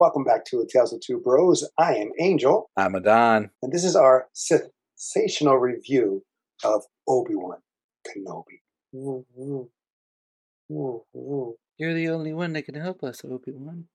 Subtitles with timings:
[0.00, 1.62] Welcome back to Tales of Two Bros.
[1.76, 3.50] I am Angel, I'm a Don.
[3.60, 6.24] and this is our sensational review
[6.64, 7.58] of Obi Wan
[8.08, 8.62] Kenobi.
[8.92, 9.68] Woo, woo.
[10.70, 11.56] Woo, woo.
[11.76, 13.88] You're the only one that can help us, Obi Wan.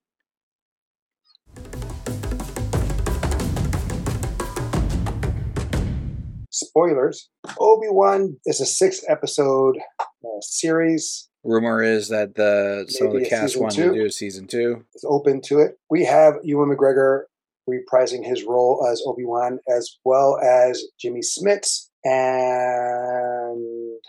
[6.51, 7.29] Spoilers
[7.60, 9.78] Obi Wan is a six episode
[10.24, 11.29] uh, series.
[11.46, 13.94] Rumor is that the some of the cast wanted two?
[13.94, 14.83] to do season two.
[14.95, 15.77] It's open to it.
[15.89, 17.23] We have Ewan McGregor
[17.70, 24.00] reprising his role as Obi Wan, as well as Jimmy Smits and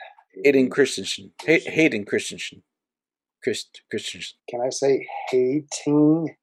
[0.44, 1.32] Hayden Christensen.
[1.44, 2.62] Hay- Hayden Christensen.
[3.44, 4.36] Christ Christensen.
[4.48, 6.34] can I say Hayting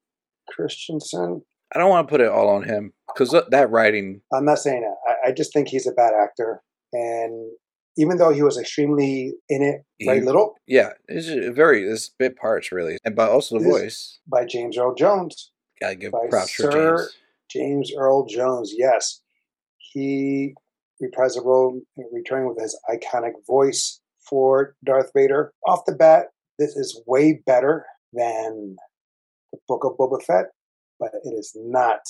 [0.48, 1.42] Christensen?
[1.74, 4.22] I don't want to put it all on him because that writing.
[4.32, 4.96] I'm not saying that.
[5.24, 6.62] I, I just think he's a bad actor.
[6.92, 7.50] And
[7.96, 12.08] even though he was extremely in it very He- little Yeah, it's a very it's
[12.08, 14.20] bit parts really, and but also the This- voice.
[14.26, 17.16] by James Earl Jones, Gotta give props for James.
[17.50, 19.20] James Earl Jones, yes.
[19.78, 20.54] He
[21.02, 21.80] reprised the role,
[22.12, 25.52] returning with his iconic voice for Darth Vader.
[25.66, 28.76] Off the bat, this is way better than
[29.52, 30.46] the Book of Boba Fett,
[30.98, 32.00] but it is not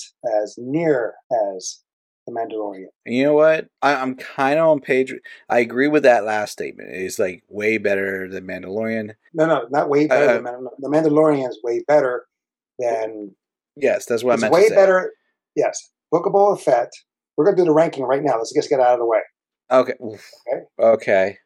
[0.43, 1.15] as near
[1.55, 1.83] as
[2.27, 2.87] The Mandalorian.
[3.05, 3.67] And you know what?
[3.83, 5.15] I, I'm kind of on page.
[5.51, 6.91] I agree with that last statement.
[6.93, 9.11] It's like way better than Mandalorian.
[9.35, 10.39] No, no, not way better.
[10.39, 12.25] Uh, than the Mandalorian is way better
[12.79, 13.35] than.
[13.77, 14.75] Yes, that's what I meant way to say.
[14.75, 15.13] better.
[15.55, 16.91] Yes, Book of Boba Fett.
[17.37, 18.39] We're gonna do the ranking right now.
[18.39, 19.21] Let's just get out of the way.
[19.71, 19.95] Okay.
[20.01, 20.65] Okay.
[20.81, 21.39] Okay.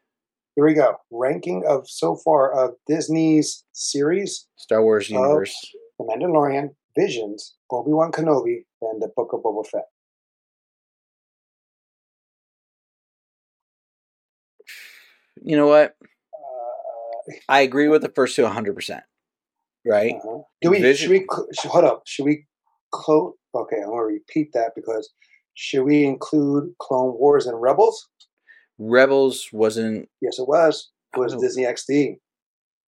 [0.55, 0.95] Here we go.
[1.11, 5.55] Ranking of so far of Disney's series, Star Wars universe.
[5.97, 9.83] The Mandalorian, Visions, Obi Wan Kenobi, and the Book of Boba Fett.
[15.43, 15.95] You know what?
[16.33, 19.01] Uh, I agree with the first two 100%.
[19.85, 20.15] Right?
[20.15, 20.39] uh-huh.
[20.61, 20.81] Do we?
[20.81, 21.25] Vision- Should we?
[21.69, 22.01] Hold up.
[22.05, 22.45] Should we?
[22.91, 23.33] Clone.
[23.55, 25.09] Okay, I'm gonna repeat that because
[25.53, 28.07] should we include Clone Wars and Rebels?
[28.77, 30.09] Rebels wasn't.
[30.21, 30.89] Yes, it was.
[31.15, 31.39] It was Oh.
[31.39, 32.17] Disney XD.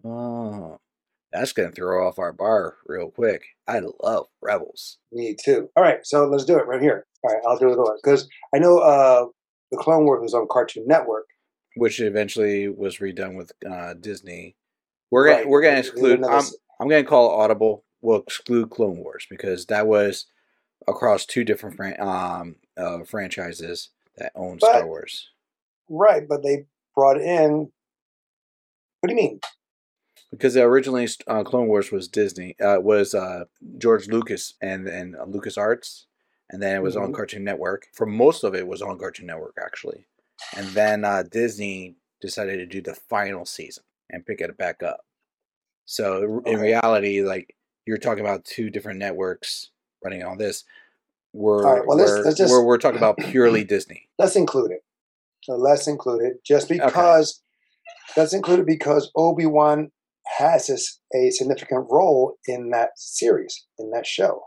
[0.03, 0.77] Oh.
[1.31, 3.43] That's going to throw off our bar real quick.
[3.67, 4.97] I love Rebels.
[5.13, 5.69] Me too.
[5.77, 7.05] All right, so let's do it right here.
[7.23, 9.27] All right, I'll do it because I know uh,
[9.71, 11.25] the Clone Wars was on Cartoon Network.
[11.75, 14.55] Which eventually was redone with uh, Disney.
[15.09, 15.37] We're Right.
[15.39, 16.23] gonna we're gonna exclude.
[16.23, 16.43] I'm,
[16.79, 17.83] I'm gonna call Audible.
[18.01, 20.25] We'll exclude Clone Wars because that was
[20.87, 25.29] across two different fran- um uh, franchises that own But- Star Wars.
[25.89, 26.65] Right, but they
[26.95, 27.71] brought in.
[29.01, 29.39] What do you mean?
[30.31, 33.43] Because originally uh, Clone Wars was Disney, uh, was uh,
[33.77, 36.05] George Lucas and and uh, Lucas Arts,
[36.49, 37.15] and then it was on Mhm.
[37.15, 37.87] Cartoon Network.
[37.93, 40.05] For most of it, was on Cartoon Network actually,
[40.55, 45.01] and then uh, Disney decided to do the final season and pick it back up.
[45.85, 46.55] So in Okay.
[46.55, 49.71] reality, like you're talking about two different networks
[50.03, 50.63] running on this.
[51.33, 54.09] We're All right, well, we're, let's just- we're, we're talking about purely Disney.
[54.19, 54.83] Let's include it.
[55.43, 57.41] So let's include it just because.
[58.15, 59.91] Let's include it because Obi Wan
[60.37, 64.41] has a significant role in that series, in that show.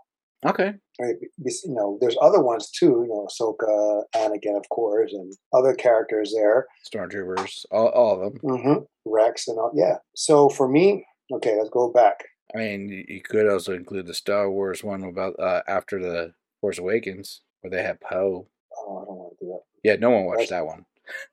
[0.47, 0.75] Okay.
[1.01, 1.15] Right?
[1.43, 3.05] You know, there's other ones too.
[3.05, 6.67] You know, Ahsoka, Anakin, of course, and other characters there.
[6.91, 8.41] Stormtroopers, all, all of them.
[8.43, 8.75] hmm
[9.07, 9.73] Rex and all.
[9.75, 9.97] Yeah.
[10.15, 12.25] So for me, okay, let's go back.
[12.55, 16.79] I mean, you- could also include the Star Wars one about uh, after the Force
[16.79, 18.47] Awakens, where they had Poe.
[18.77, 19.61] Oh, I don't want to do that.
[19.83, 20.85] Yeah, no one watched that one.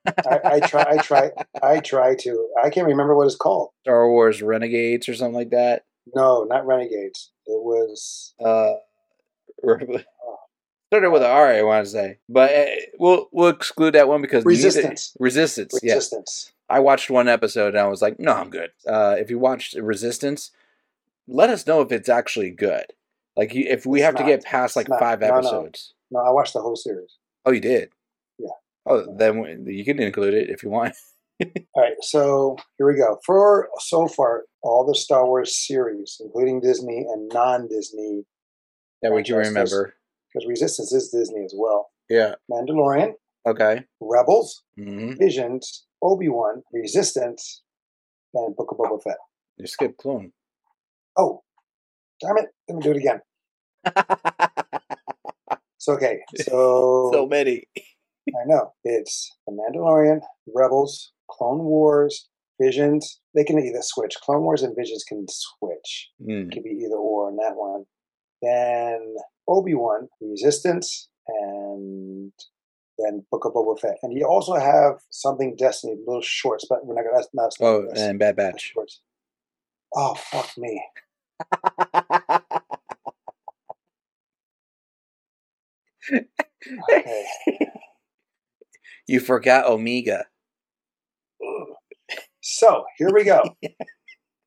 [0.08, 0.86] I, I try.
[0.90, 1.32] I try.
[1.62, 2.50] I try to.
[2.64, 3.70] I can't remember what it's called.
[3.84, 5.84] Star Wars Renegades or something like that.
[6.16, 7.32] No, not Renegades.
[7.46, 8.34] It was.
[8.44, 8.74] Uh,
[9.64, 12.66] started with an R, I want to say, but uh,
[13.00, 15.16] we'll we'll exclude that one because neither- Resistance.
[15.20, 15.80] Resistance.
[15.82, 16.52] Yes, Resistance.
[16.70, 18.70] I watched one episode and I was like, no, I'm good.
[18.88, 20.52] Uh, if you watched Resistance,
[21.28, 22.86] let us know if it's actually good.
[23.36, 25.00] Like if we It's have to get past like not.
[25.00, 25.36] five No, no.
[25.38, 25.94] episodes.
[26.12, 27.18] No, I watched the whole series.
[27.46, 27.90] Oh, you did.
[28.38, 28.48] Yeah.
[28.86, 30.94] Oh, then you can include it if you want.
[31.44, 31.48] All
[31.84, 33.18] right, so here we go.
[33.26, 38.26] For so far, all the Star Wars series, including Disney and non-Disney,
[39.02, 39.72] That we can Franchise.
[39.74, 39.94] remember.
[40.34, 41.90] because Resistance is Disney as well.
[42.10, 42.36] Yeah.
[42.52, 43.14] Mandalorian,
[43.48, 43.86] Okay.
[44.00, 47.64] Rebels, hmm Visions, Obi Wan, Resistance,
[48.34, 49.18] and Book of Boba Fett.
[49.58, 50.32] You skipped Clone.
[51.18, 51.44] Oh,
[52.22, 52.46] damn it!
[52.70, 53.22] Let me do it again.
[55.78, 57.64] So okay, so, so many.
[58.30, 60.20] I know it's The Mandalorian,
[60.54, 62.30] Rebels, Clone Wars,
[62.62, 63.20] Visions.
[63.34, 64.16] They can either switch.
[64.24, 66.12] Clone Wars and Visions can switch.
[66.22, 66.46] Mm.
[66.46, 67.86] It could be either or on that one
[68.42, 69.16] then
[69.48, 72.32] Obi Wan, Resistance, and
[72.98, 73.98] then Book of Boba Fett.
[74.04, 77.26] And you also have something Destiny, little shorts, but we're not gonna.
[77.34, 78.72] Not, not oh, and Bad Batch.
[78.74, 79.02] Shorts.
[79.96, 80.82] Oh fuck me.
[86.92, 87.26] okay.
[89.08, 90.26] You forgot Omega.
[92.40, 93.42] So here we go.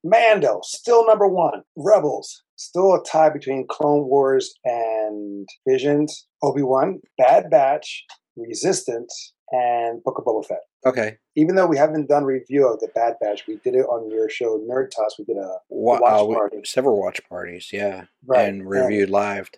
[0.05, 1.63] Mando, still number one.
[1.77, 6.27] Rebels, still a tie between Clone Wars and Visions.
[6.43, 8.05] Obi Wan, Bad Batch,
[8.37, 10.59] Resistance, and Book of Boba Fett.
[10.87, 11.17] Okay.
[11.37, 14.29] Even though we haven't done review of the Bad Batch, we did it on your
[14.29, 15.19] show Nerd Toss.
[15.19, 16.57] We did a Wa- watch uh, we- party.
[16.65, 19.51] several watch parties, yeah, right and reviewed live.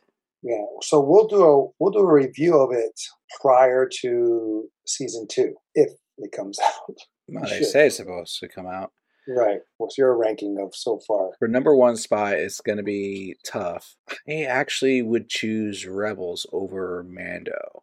[0.42, 2.92] Yeah, so we'll do a we'll do a review of it
[3.40, 6.96] prior to season two if it comes out.
[7.26, 7.66] Well, they Shit.
[7.68, 8.92] say it's supposed to come out.
[9.28, 9.60] Right.
[9.78, 11.32] What's your ranking of so far?
[11.38, 13.96] For number one spot, it's going to be tough.
[14.28, 17.82] I actually would choose Rebels over Mando.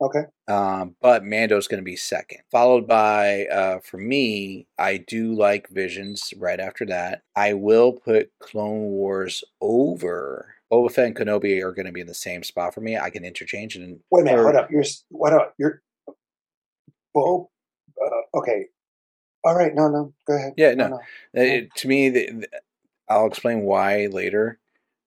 [0.00, 0.24] Okay.
[0.48, 5.68] Um, but Mando's going to be second, followed by, uh, for me, I do like
[5.70, 7.22] Visions right after that.
[7.34, 10.54] I will put Clone Wars over.
[10.70, 12.98] Boba Fett and Kenobi are going to be in the same spot for me.
[12.98, 14.42] I can interchange and Wait a minute.
[14.42, 14.70] Hold up.
[14.70, 15.54] You're what up?
[15.58, 15.80] You're
[17.14, 17.50] Bo.
[18.04, 18.66] Uh, okay.
[19.46, 19.72] All right.
[19.74, 20.12] No, no.
[20.26, 20.54] Go ahead.
[20.56, 20.88] Yeah, no.
[20.88, 21.00] no.
[21.32, 22.48] It, to me, the, the-
[23.08, 24.58] I'll explain why later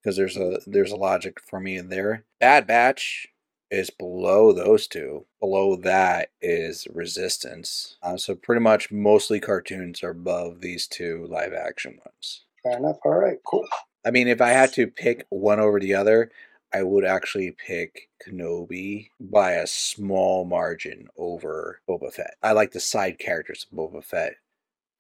[0.02, 2.24] because there's a there's a logic for me in there.
[2.40, 3.28] Bad Batch
[3.70, 5.26] is below those two.
[5.42, 7.98] Below that is Resistance.
[8.02, 12.46] Uh, so pretty much mostly cartoons are above these two live action ones.
[12.64, 12.98] Fair enough.
[13.04, 13.38] All right.
[13.46, 13.68] Cool.
[14.06, 16.32] I mean, if I had to pick one over the other,
[16.74, 22.36] I would actually pick Kenobi by a small margin over Boba Fett.
[22.44, 24.34] I like the side characters of Boba Fett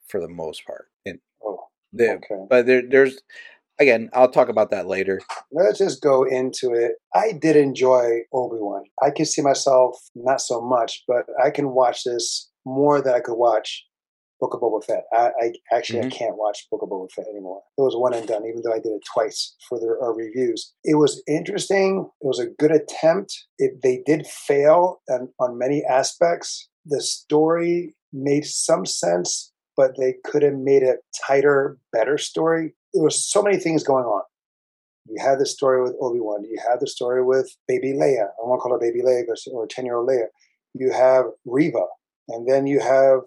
[0.07, 0.88] for the most part.
[1.06, 1.60] And Oh,
[1.94, 2.45] the, okay.
[2.50, 3.21] but there, there's
[3.80, 5.21] again, I'll talk about that later.
[5.51, 6.94] Let's just go into it.
[7.16, 8.83] I did enjoy Obi Wan.
[9.01, 13.19] I can see myself not so much, but I can watch this more than I
[13.19, 13.86] could watch
[14.39, 15.03] Book of Boba Fett.
[15.12, 16.12] I, I actually I Mhm.
[16.12, 17.62] can't watch Book of Boba Fett anymore.
[17.77, 20.74] It was one and done, even though I did it twice for the uh, reviews.
[20.83, 22.09] It was interesting.
[22.21, 23.33] It was a good attempt.
[23.57, 26.69] It, they did fail on, on many aspects.
[26.86, 30.95] The story made some sense, but they could have made a
[31.27, 32.75] tighter, better story.
[32.94, 34.24] There was so many things going on.
[35.07, 36.44] You had the story with Obi Wan.
[36.44, 38.27] You had the story with Baby Leia.
[38.30, 40.27] I want to call her Baby Leia or ten year old Leia.
[40.75, 41.86] You have Reva,
[42.30, 43.21] and then you have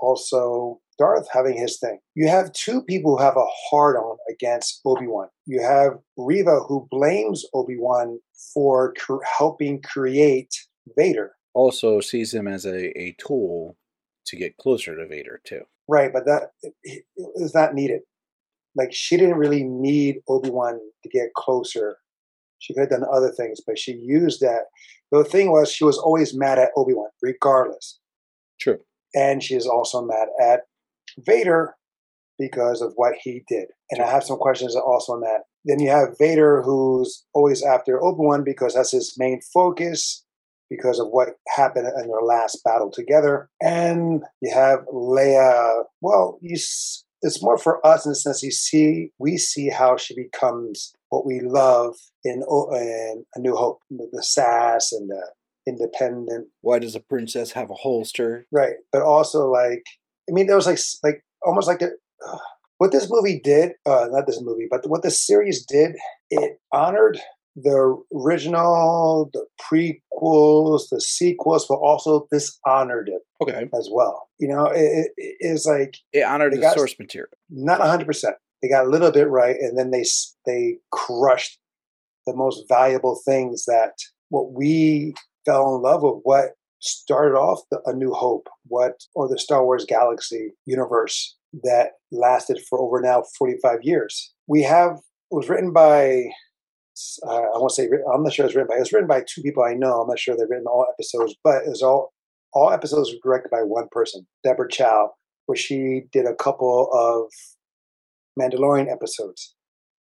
[0.00, 1.98] also Darth having his thing.
[2.14, 5.28] You have two people who have a hard on against Obi Wan.
[5.46, 8.18] You have Reva who blames Obi Wan
[8.52, 10.54] for cr- helping create
[10.96, 11.32] Vader.
[11.54, 13.76] Also sees him as a, a tool
[14.26, 15.62] to get closer to Vader too.
[15.86, 16.50] Right, but that
[17.16, 18.00] was not needed.
[18.74, 21.96] Like she didn't really need Obi Wan to get closer.
[22.58, 24.64] She could have done other things, but she used that.
[25.12, 27.98] The thing was, she was always mad at Obi Wan, regardless,
[28.60, 28.80] True.
[29.18, 30.60] And she is also mad at
[31.18, 31.74] Vader
[32.38, 33.66] because of what he did.
[33.90, 35.40] And I have some questions also on that.
[35.64, 40.24] Then you have Vader, who's always after Obi Wan because that's his main focus
[40.70, 43.48] because of what happened in their last battle together.
[43.60, 45.82] And you have Leia.
[46.00, 50.14] Well, you, it's more for us in the sense you see we see how she
[50.14, 55.26] becomes what we love in, in A New Hope, the sass and the
[55.68, 58.46] independent Why does a princess have a holster?
[58.52, 59.84] right but also like
[60.28, 61.90] i mean there was like like almost like a,
[62.26, 62.38] uh,
[62.78, 65.90] what this movie did uh not this movie but what the series did
[66.30, 67.18] it honored
[67.56, 67.78] the
[68.14, 73.68] original the prequels the sequels but also dishonored it Okay.
[73.78, 77.30] as well you know it, it, it is like It honored the got- source material.
[77.50, 78.32] not 100%
[78.62, 80.04] they got a little bit right and then they
[80.46, 81.58] they crushed
[82.26, 83.92] the most valuable things that
[84.30, 85.14] what we
[85.48, 86.50] fell in love with what
[86.80, 92.60] started off the, a new hope what or the star wars galaxy universe that lasted
[92.68, 96.24] for over now 45 years we have it was written by
[97.26, 99.42] uh, i won't say i'm not sure it's written by it was written by two
[99.42, 102.12] people i know i'm not sure they've written all episodes but it was all
[102.52, 105.10] all episodes were directed by one person deborah chow
[105.46, 107.32] where she did a couple of
[108.38, 109.54] Mandalorian episodes.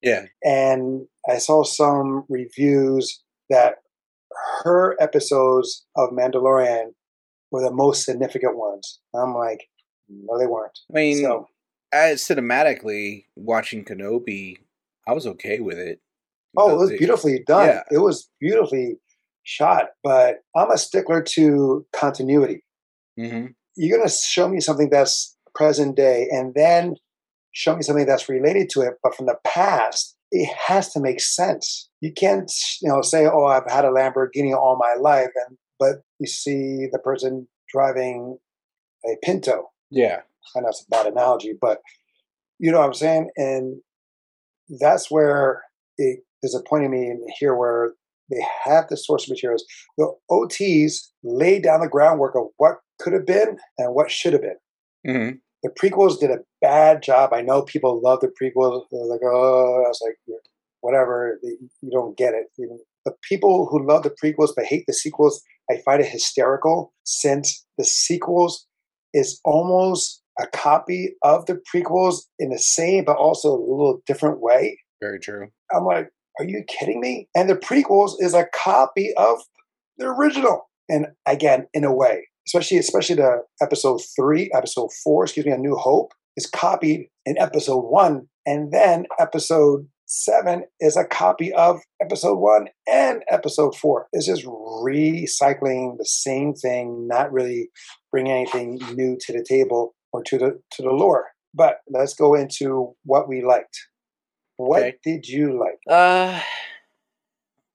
[0.02, 0.26] Yeah.
[0.44, 3.76] And I saw some reviews that
[4.64, 6.92] her episodes of Mandalorian
[7.50, 9.00] were the most significant ones.
[9.14, 9.68] I'm like,
[10.08, 10.78] no, they weren't.
[10.90, 11.48] I mean, So,
[11.92, 14.56] as cinematically watching Kenobi,
[15.06, 16.00] I was okay with it.
[16.56, 17.68] oh, it was beautifully done.
[17.68, 17.82] yeah.
[17.90, 18.98] It was beautifully
[19.44, 22.64] shot, but I'm a stickler to continuity.
[23.18, 23.54] Mhm.
[23.76, 26.96] You're going to show me something that's present day and then
[27.52, 31.20] show me something that's related to it, but from the past, it has to make
[31.20, 31.88] sense.
[32.00, 32.50] You can't,
[32.82, 36.86] you know, say, "Oh, I've had a Lamborghini all my life," and but you see
[36.90, 38.38] the person driving
[39.04, 39.70] a Pinto.
[39.90, 40.20] Yeah.
[40.56, 41.80] I know it's a bad analogy, but
[42.58, 43.30] you know what I'm saying.
[43.36, 43.80] And
[44.80, 45.62] that's where
[45.98, 47.94] it disappointed me in here, where
[48.30, 49.64] They have the source materials.
[49.98, 54.42] The OTs laid down the groundwork of what could have been and what should have
[54.42, 54.58] been.
[55.06, 55.30] hmm
[55.66, 57.32] The prequels did a bad job.
[57.32, 58.84] I know people love the prequels.
[58.92, 60.16] They're like, oh, I was like,
[60.80, 61.40] whatever.
[61.42, 62.46] You don't get it.
[63.04, 67.66] The people who love the prequels but hate the sequels, I find it hysterical since
[67.78, 68.68] the sequels
[69.12, 74.40] is almost a copy of the prequels in the same but also a little different
[74.40, 74.78] way.
[75.02, 75.48] Very true.
[75.74, 77.28] I'm like, are you kidding me?
[77.34, 79.40] And the prequels is a copy of
[79.98, 80.70] the original.
[80.88, 85.58] And again, in a way, especially especially the episode three, episode four, excuse me, A
[85.58, 91.80] New Hope is copied in episode one, and then episode seven is a copy of
[92.00, 94.06] episode one and episode four.
[94.12, 97.70] It's just recycling the same thing, not really
[98.12, 101.26] bringing anything new to the table or to the to the lore.
[101.54, 103.78] But let's go into what we liked.
[104.58, 104.96] What Okay.
[105.04, 105.78] did you like?
[105.88, 106.40] Uh,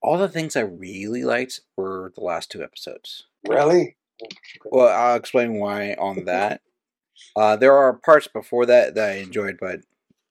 [0.02, 3.26] all the things I really liked were the last two episodes.
[3.48, 3.98] Really?
[4.66, 6.62] Well, I'll explain why on that.
[7.36, 9.82] Uh, there are parts before that that I enjoyed, but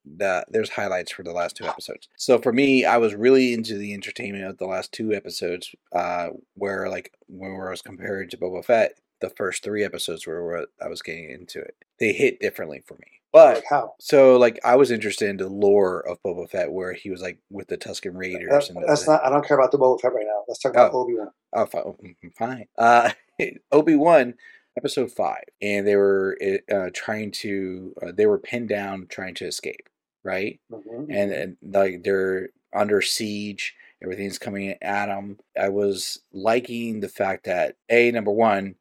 [0.05, 2.09] the, there's highlights for the last two episodes.
[2.17, 6.29] So for me, I was really into the entertainment of the last two episodes, uh,
[6.55, 10.69] where like when I was compared to Boba Fett, the first three episodes were what
[10.83, 11.77] I was getting into it.
[11.99, 13.95] They hit differently for me, but Like how?
[14.01, 17.39] so like I was interested in the lore of Boba Fett, where he was like
[17.51, 18.51] with the Tusken Raiders.
[18.51, 19.25] That- and the- that's not.
[19.25, 20.45] I don't care about the Boba Fett right now.
[20.49, 21.01] Let's talk about Oh.
[21.03, 21.29] Obi Wan.
[21.53, 22.67] Oh, fi- mm, fine.
[22.79, 23.11] Uh,
[23.73, 24.35] Obi Wan,
[24.77, 26.37] episode five, and they were
[26.73, 27.95] uh, trying to.
[28.03, 29.89] Uh, they were pinned down, trying to escape,
[30.25, 30.61] right?
[30.73, 31.11] Mm-hmm.
[31.11, 33.75] And, and like they're under siege.
[34.03, 35.39] Everything's coming at them.
[35.61, 38.77] I was liking the fact that a number one,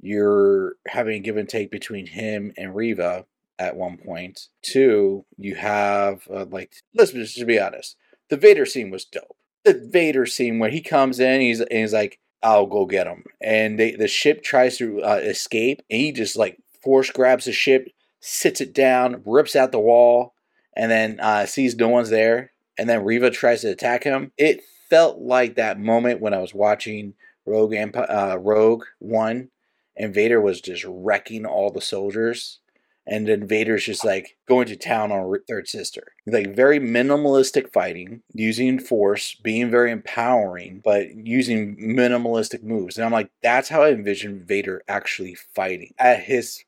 [0.00, 3.26] you're having a give and take between him and Reva
[3.60, 4.48] at one point.
[4.62, 7.96] Two, you have uh, like let's just be honest.
[8.30, 9.36] The Vader scene was dope.
[9.64, 13.24] The Vader scene where he comes in, he's and he's like, "I'll go get him,"
[13.40, 17.52] and they, the ship tries to uh, escape, and he just like force grabs the
[17.52, 17.88] ship,
[18.18, 20.32] sits it down, rips out the wall,
[20.74, 24.32] and then uh, sees no one's there, and then Reva tries to attack him.
[24.38, 27.12] It felt like that moment when I was watching
[27.44, 29.50] Rogue Empi- uh, Rogue One,
[29.96, 32.60] and Vader was just wrecking all the soldiers.
[33.06, 36.12] And then Vader's just like going to town on Third Sister.
[36.26, 42.96] Like very minimalistic fighting, using force, being very empowering, but using minimalistic moves.
[42.96, 46.62] And I'm like, that's how I envision Vader actually fighting at his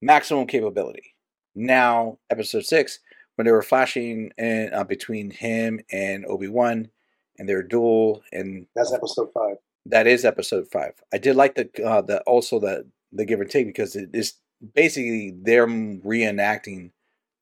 [0.00, 1.14] maximum capability.
[1.54, 3.00] Now, episode six,
[3.34, 6.88] when they were flashing in, uh, between him and Obi Wan,
[7.38, 9.56] and their duel, and That's episode five.
[9.86, 10.92] that is episode five.
[11.12, 14.34] I did like the uh, the also the the give and take because it is
[14.74, 16.90] basically them reenacting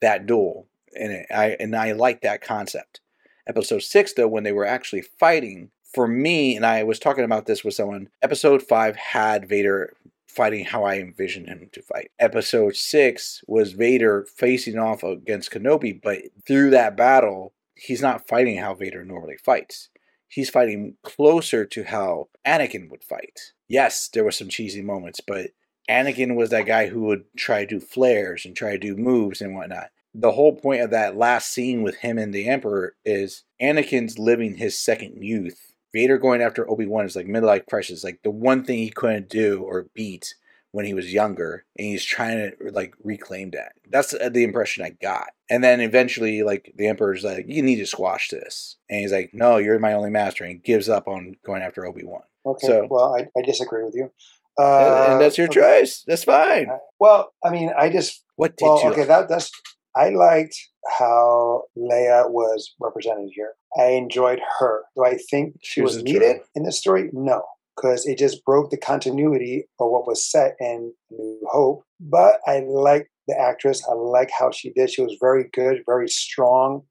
[0.00, 0.66] that duel,
[0.98, 3.00] and I and I like that concept.
[3.46, 7.46] Episode six, though, when they were actually fighting, for me, and I was talking about
[7.46, 8.08] this with someone.
[8.22, 9.94] Episode five had Vader
[10.26, 12.10] fighting how I envisioned him to fight.
[12.18, 18.56] Episode six was Vader facing off against Kenobi, but through that battle, he's not fighting
[18.56, 19.90] how Vader normally fights
[20.32, 23.52] he's fighting closer to how Anakin would fight.
[23.68, 25.50] Yes, there were some cheesy moments, but
[25.92, 29.40] Anakin was that guy who would try to do flares and try to do moves
[29.40, 29.90] and whatnot.
[30.14, 34.56] The whole point of that last scene with him and the Emperor is Anakin's living
[34.56, 35.74] his second youth.
[35.94, 39.28] Vader going after Obi Wan is like midlife crisis, like the one thing he couldn't
[39.28, 40.34] do or beat
[40.70, 43.72] when he was younger, and he's trying to like reclaim that.
[43.90, 45.28] That's the impression I got.
[45.50, 49.34] And then eventually, like the Emperor's like, "You need to squash this," and he's like,
[49.34, 52.22] "No, you're my only master," and he gives up on going after Obi Wan.
[52.46, 52.66] Okay.
[52.66, 54.10] So- well, I, I disagree with you.
[54.60, 55.60] Uh, and that's your okay.
[55.80, 56.04] choice.
[56.06, 56.68] That's fine.
[57.00, 58.90] Well, I mean, I just What did well, you?
[58.90, 59.00] okay.
[59.00, 59.08] like?
[59.08, 59.50] That that's.
[59.94, 60.56] I liked
[60.98, 63.52] how Leia was represented here.
[63.78, 64.82] I enjoyed her.
[64.96, 67.10] Do I think she, She was was needed in this story?
[67.12, 67.42] No,
[67.76, 71.82] because it just broke the continuity of what was set in New Hope.
[72.00, 73.82] But I like the actress.
[73.88, 74.90] I like how she did.
[74.90, 76.82] She was very good, very strong,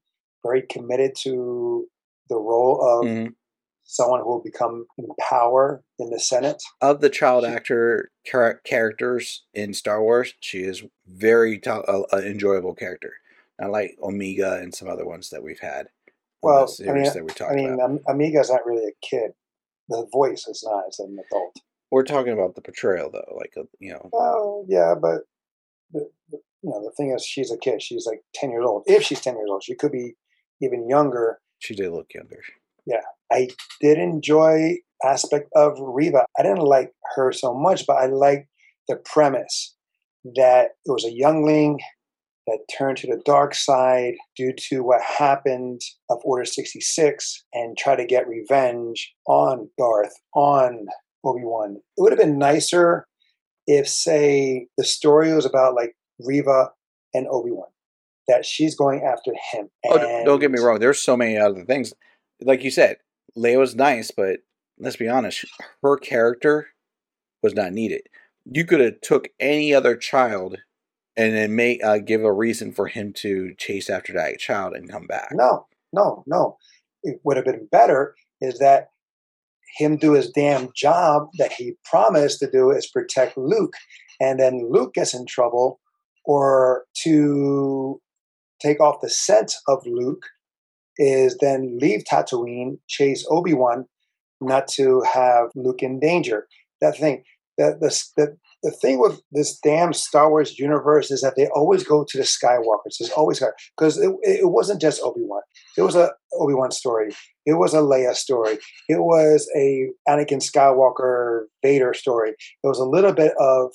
[0.44, 1.86] very committed to
[2.28, 3.34] the role of Mhm.
[3.92, 6.62] Someone who will become in power in the Senate.
[6.80, 12.74] Of the child actor char- characters in Star Wars, she is very uh, an enjoyable
[12.74, 13.12] character.
[13.60, 15.88] I like Omega and some other ones that we've had.
[16.42, 18.00] Well, I mean- that we talked I mean, about.
[18.08, 19.32] Omega's not really a kid.
[19.90, 20.84] The voice is not.
[20.86, 21.56] It's an adult.
[21.90, 23.36] We're talking about the portrayal, though.
[23.36, 25.24] Like, uh, you know, Well, yeah, but
[25.92, 27.82] the, the, you know the thing is, she's a kid.
[27.82, 28.84] She's like ten years old.
[28.86, 30.14] If she's ten years old, she could be
[30.62, 31.40] even younger.
[31.58, 32.40] she did look younger.
[33.32, 33.48] I
[33.80, 36.26] did enjoy aspect of Reva.
[36.38, 38.48] I didn't like her so much, but I liked
[38.88, 39.74] the premise
[40.36, 41.80] that it was a youngling
[42.46, 47.96] that turned to the dark side due to what happened of Order 66 and try
[47.96, 50.86] to get revenge on Darth, on
[51.24, 51.76] Obi Wan.
[51.96, 53.06] It would have been nicer
[53.66, 56.70] if, say, the story was about like Reva
[57.14, 57.68] and Obi Wan,
[58.26, 59.68] that she's going after him.
[59.86, 60.80] oh, don't get me wrong.
[60.80, 61.92] There's so many other things.
[62.40, 62.96] Like you said,
[63.36, 64.40] Leia was nice, but
[64.78, 65.44] let's be honest,
[65.82, 66.68] her character
[67.42, 68.02] was not needed.
[68.44, 70.58] You could have took any other child
[71.16, 74.90] and then make uh, give a reason for him to chase after that child and
[74.90, 75.28] come back.
[75.32, 76.58] No, no, no.
[77.02, 78.88] It would have been better is that
[79.76, 83.74] him do his damn job that he promised to do is protect Luke,
[84.20, 85.80] and then Luke gets in trouble,
[86.24, 88.00] or to
[88.60, 90.26] take off the scent of Luke
[90.98, 93.86] is then leave Tatooine, chase Obi Wan,
[94.40, 96.46] not to have Luke in danger.
[96.80, 97.22] That thing,
[97.58, 101.82] that the the the thing with this damn Star Wars universe is that they always
[101.82, 102.98] go to the Skywalkers.
[102.98, 103.42] There's always
[103.76, 105.42] because it, it wasn't just Obi Wan.
[105.76, 107.10] It was a Obi Wan story.
[107.44, 108.58] It was a Leia story.
[108.88, 112.30] It was a Anakin Skywalker Vader story.
[112.30, 113.72] It was a little bit of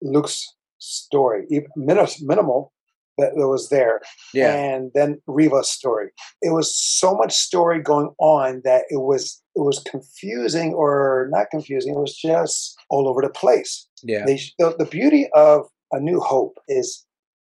[0.00, 0.46] Luke's
[0.78, 1.46] story,
[1.76, 2.72] minimal,
[3.18, 4.00] it was there.
[4.32, 6.10] Yeah, And then Reva's story.
[6.42, 11.46] It was so much story going on that it was it was confusing or not
[11.50, 11.94] confusing.
[11.94, 16.20] It was just all over the place yeah, they, the, the beauty of a new
[16.20, 17.04] hope is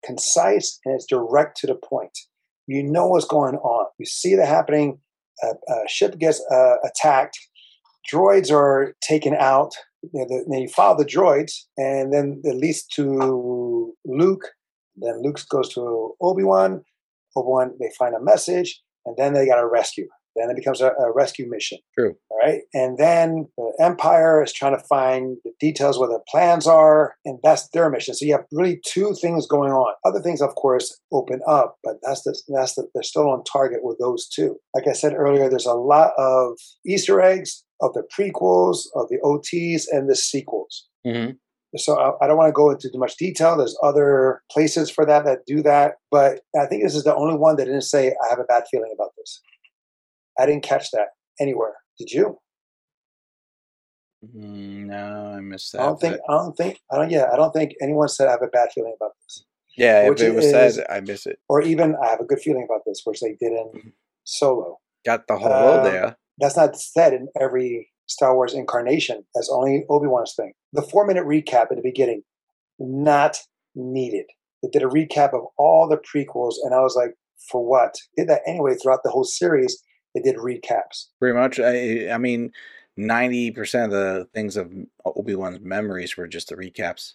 [0.06, 2.18] concise and it's direct to the point
[2.68, 5.00] you know what's going on you see that happening
[5.44, 7.38] a, a ship gets uh, attacked
[8.12, 9.74] droids are taken out
[10.14, 14.48] you know, the, then you follow the droids and then it leads to luke
[14.98, 16.84] then luke goes to obi-wan.
[17.36, 20.88] Obi-wan they find a message and then they got to rescue then it becomes a,
[20.88, 21.80] a rescue mission.
[21.98, 22.16] True.
[22.30, 22.62] all right?
[22.74, 27.40] And then the empire is trying to find the details where the plans are and
[27.44, 28.14] that's their mission.
[28.14, 29.94] So you have really two things going on.
[30.06, 33.80] Other things of course open up but that's the, that's the, they're still on target
[33.82, 34.58] with those two.
[34.74, 39.18] Like i said earlier there's a lot of easter eggs of the prequels of the
[39.24, 40.88] ots and the sequels.
[41.06, 41.32] Hmm
[41.78, 43.58] so I, I don't want to go into too much detail.
[43.58, 47.36] There's other places for that that do that, but I think this is the only
[47.38, 49.42] one that didn't say I have a bad feeling about this.
[50.40, 51.10] I didn't catch that
[51.40, 51.74] anywhere.
[51.98, 52.40] Did you?
[54.26, 55.82] Mm, no, I missed that.
[55.82, 56.18] I don't think.
[56.28, 56.80] I don't think.
[56.92, 57.12] I don't.
[57.12, 59.44] Yeah, I don't think anyone said I have a bad feeling about this,
[59.78, 61.40] yeah, if it was is- said, I miss it.
[61.48, 64.80] or even I have a good feeling about this, which they did in Solo.
[65.06, 66.18] Got the whole Um, there.
[66.40, 69.24] That's not said in every Star Wars incarnation.
[69.34, 70.54] That's only Obi Wan's thing.
[70.74, 72.22] The four minute recap at the beginning,
[72.80, 73.38] not
[73.76, 74.26] needed.
[74.64, 77.14] They did a recap of all the prequels, and I was like,
[77.52, 77.96] for what?
[78.18, 79.82] Did that anyway throughout the whole series.
[80.14, 81.08] They did recaps.
[81.20, 81.60] Pretty much.
[81.60, 82.52] I, I mean,
[82.96, 84.72] ninety percent of the things of
[85.06, 87.14] Obi Wan's memories were just the recaps,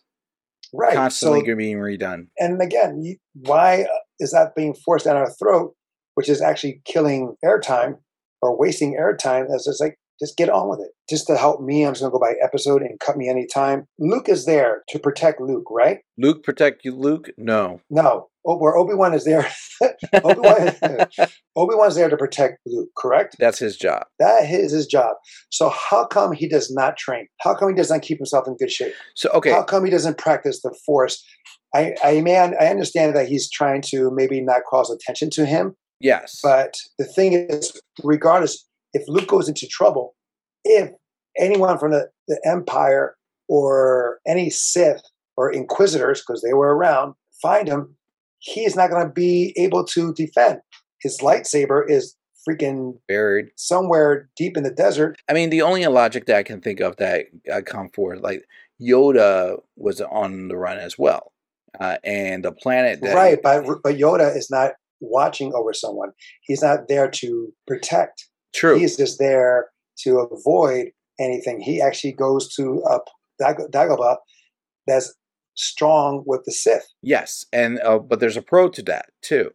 [0.75, 0.95] Right.
[0.95, 2.27] constantly so, being redone.
[2.39, 3.87] and again, why uh,
[4.19, 5.75] is that being forced down our throat,
[6.15, 7.99] which is actually killing airtime
[8.43, 9.47] or wasting airtime?
[9.55, 10.91] As just like, just get on with it.
[11.09, 13.87] Just to help me, I'm just going to go by episode and cut me anytime.
[13.99, 15.99] Luke is there to protect Luke, right?
[16.19, 17.31] Luke protect you, Luke?
[17.39, 17.81] No.
[17.91, 19.47] No, oh, where Obi Wan is there.
[20.25, 20.73] Obi Wan
[21.57, 23.37] Wan's there to protect Luke, correct?
[23.39, 24.05] That's his job.
[24.19, 25.17] That is his job.
[25.51, 27.27] So how come he does not train?
[27.41, 28.93] How come he does not keep himself in good shape?
[29.15, 31.25] So okay, How come he doesn't practice the Force?
[31.75, 35.77] I, I man, I understand that he's trying to maybe not cause attention to him,
[36.01, 40.15] yes, but the thing is, regardless, if Luke goes into trouble,
[40.65, 40.91] if
[41.39, 43.17] anyone from the, the Empire
[43.49, 45.03] or any Sith
[45.37, 47.97] or Inquisitors, because they were around, find him,
[48.39, 50.61] he is not going to be able to defend.
[51.01, 52.17] His lightsaber is
[52.49, 53.49] freaking buried.
[53.57, 55.17] somewhere deep in the desert.
[55.29, 58.45] I mean, the only logic that I can think of that I come forward, like
[58.81, 61.33] Yoda was on the run as well,
[61.79, 66.11] uh, and the planet that right, but, but Yoda is not watching over someone.
[66.43, 68.27] He's not there to protect.
[68.55, 69.69] True, He's just there
[70.05, 71.61] to avoid anything.
[71.61, 72.99] He actually goes to a
[73.39, 74.17] Dag- Dagobah
[74.87, 75.15] that's
[75.55, 76.87] strong with the Sith.
[77.03, 79.51] yes, and uh, but there's a pro to that too.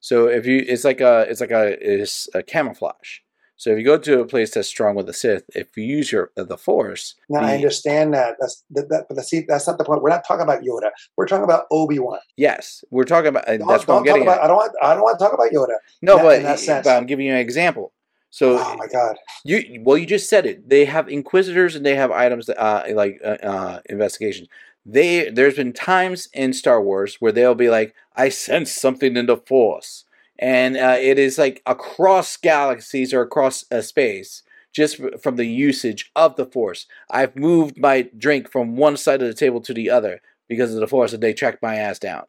[0.00, 3.18] So if you, it's like a, it's like a, it's a camouflage.
[3.58, 6.12] So if you go to a place that's strong with the Sith, if you use
[6.12, 8.36] your uh, the Force, Now I understand that.
[8.38, 10.02] That's that, that, but see, that's not the point.
[10.02, 10.90] We're not talking about Yoda.
[11.16, 12.18] We're talking about Obi Wan.
[12.36, 13.46] yes, we're talking about.
[13.46, 14.38] Don't, That's what I'm getting about.
[14.38, 14.44] at.
[14.44, 14.72] I don't want.
[14.82, 15.74] I don't want to talk about Yoda.
[16.02, 16.86] No, that- but, in that sense.
[16.86, 17.92] but I'm giving you an example.
[18.36, 19.16] So oh my god.
[19.46, 20.68] You well, you just said it.
[20.68, 24.48] They have inquisitors and they have items that uh, like uh, uh, investigations.
[24.84, 29.24] They there's been times in Star Wars where they'll be like, "I sense something in
[29.24, 30.04] the Force,"
[30.38, 36.12] and uh, it is like across galaxies or across uh, space, just from the usage
[36.14, 36.84] of the Force.
[37.10, 40.80] I've moved my drink from one side of the table to the other because of
[40.80, 42.24] the Force, and they tracked my ass down.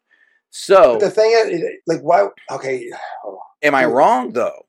[0.52, 2.28] So, But the thing is, like, why?
[2.50, 2.90] Okay,
[3.62, 4.67] am I wrong though?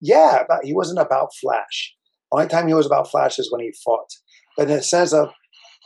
[0.00, 1.94] Yeah, but he wasn't about Flash.
[2.32, 4.08] Only time he was about Flash is when he fought.
[4.56, 5.30] But in the sense of,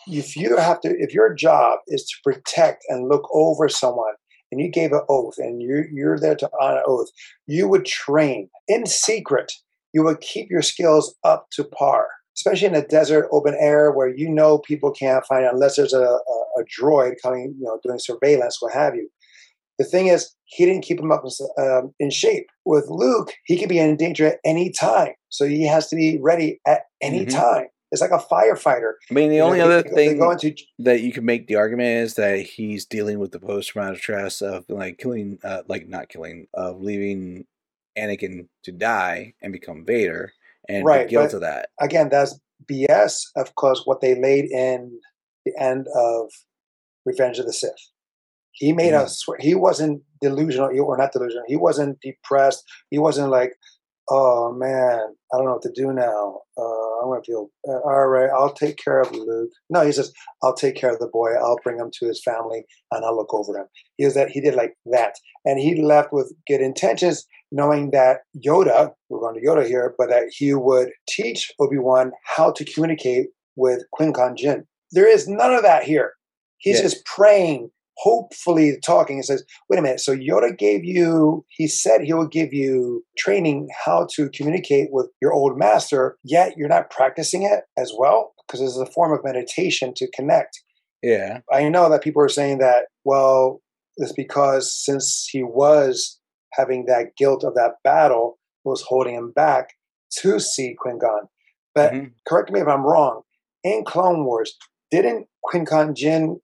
[0.06, 4.14] if you have to, if your job is to protect and look over someone,
[4.50, 7.08] and you gave an oath, and you're you're there to honor oath,
[7.46, 9.52] you would train in secret.
[9.92, 14.08] You would keep your skills up to par, especially in a desert, open air where
[14.08, 17.78] you know people can't find it unless there's a, a, a droid coming, you know,
[17.84, 19.08] doing surveillance, what have you.
[19.80, 21.24] The thing is, he didn't keep him up
[21.56, 22.46] um, in shape.
[22.66, 26.18] With Luke, he could be in danger at any time, so he has to be
[26.20, 27.30] ready at any Mhm.
[27.30, 27.66] time.
[27.90, 28.92] It's like a firefighter.
[29.10, 31.54] I mean, the You only they- other they- thing into that you can make the
[31.56, 35.88] argument is that he's dealing with the post traumatic stress of like killing, uh, like
[35.88, 37.46] not killing, of leaving
[37.98, 40.34] Anakin to die and become Vader,
[40.68, 41.70] and Right, the guilt of that.
[41.80, 43.30] again, that's BS.
[43.34, 45.00] Of course, what they laid in
[45.46, 46.30] the end of
[47.06, 47.72] Revenge of the Sith.
[48.52, 49.00] He made Mhm.
[49.04, 51.44] us swear he wasn't delusional, or not delusional.
[51.46, 52.62] He wasn't depressed.
[52.90, 53.52] He wasn't like,
[54.10, 55.00] "Oh man,
[55.32, 56.40] I don't know what to do now.
[56.58, 58.28] Uh, I'm gonna feel uh, all right.
[58.30, 61.30] I'll take care of Luke." No, he says, "I'll take care of the boy.
[61.34, 64.40] I'll bring him to his family, and I'll look over him." He was that he
[64.40, 69.46] did like that, and he left with good intentions, knowing that Yoda, we're going to
[69.46, 74.36] Yoda here, but that he would teach Obi Wan how to communicate with Qui Gon
[74.36, 74.66] Jinn.
[74.92, 76.14] There is none of that here.
[76.58, 76.82] He's Yeah.
[76.82, 77.70] just praying,
[78.02, 79.16] hopefully talking.
[79.16, 80.00] He says, "Wait a minute.
[80.00, 81.44] So Yoda gave you?
[81.48, 86.16] He said he will give you training how to communicate with your old master.
[86.24, 90.10] Yet you're not practicing it as well because this is a form of meditation to
[90.12, 90.62] connect."
[91.02, 93.62] Yeah, I know that people are saying that, well,
[93.96, 96.20] it's because since he was
[96.52, 99.70] having that guilt of that battle, it was holding him back
[100.20, 101.28] to see Qui Gon.
[101.74, 102.12] But Mhm.
[102.26, 103.22] correct me if I'm wrong,
[103.62, 104.56] in Clone Wars,
[104.90, 106.40] didn't Qui Gon Jinn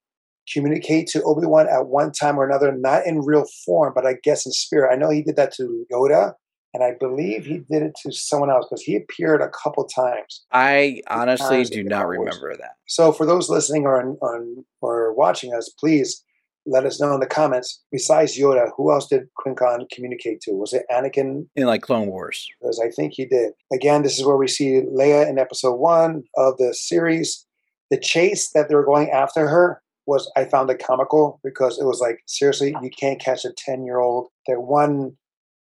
[0.53, 4.47] communicate to Obi-Wan at one time or another, not in real form, but I guess
[4.47, 4.93] in spirit?
[4.93, 6.35] I know he did that to Yoda,
[6.75, 10.45] and I believe he did it to someone else because he appeared a couple times.
[10.53, 12.73] I honestly times do not remember that.
[12.87, 16.23] So for those listening or on or watching us, please
[16.67, 17.83] let us know in the comments.
[17.91, 20.53] Besides Yoda, who else did Qui Gon communicate to?
[20.53, 21.47] Was it Anakin?
[21.55, 23.53] In like Clone Wars, Because I think he did.
[23.73, 27.47] Again, this is where we see Leia in episode one of the series.
[27.91, 31.85] The chase that they were going after her was I found it comical because it
[31.85, 34.29] was like seriously, you can't catch a ten year old.
[34.47, 35.17] That one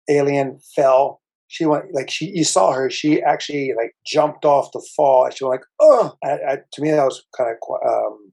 [0.08, 1.20] alien fell.
[1.48, 2.26] She went like she.
[2.26, 2.90] You saw her.
[2.90, 5.24] She actually like jumped off the fall.
[5.24, 6.14] And she went like, oh.
[6.24, 7.56] I, I, to me, that was kind of
[7.88, 8.32] um,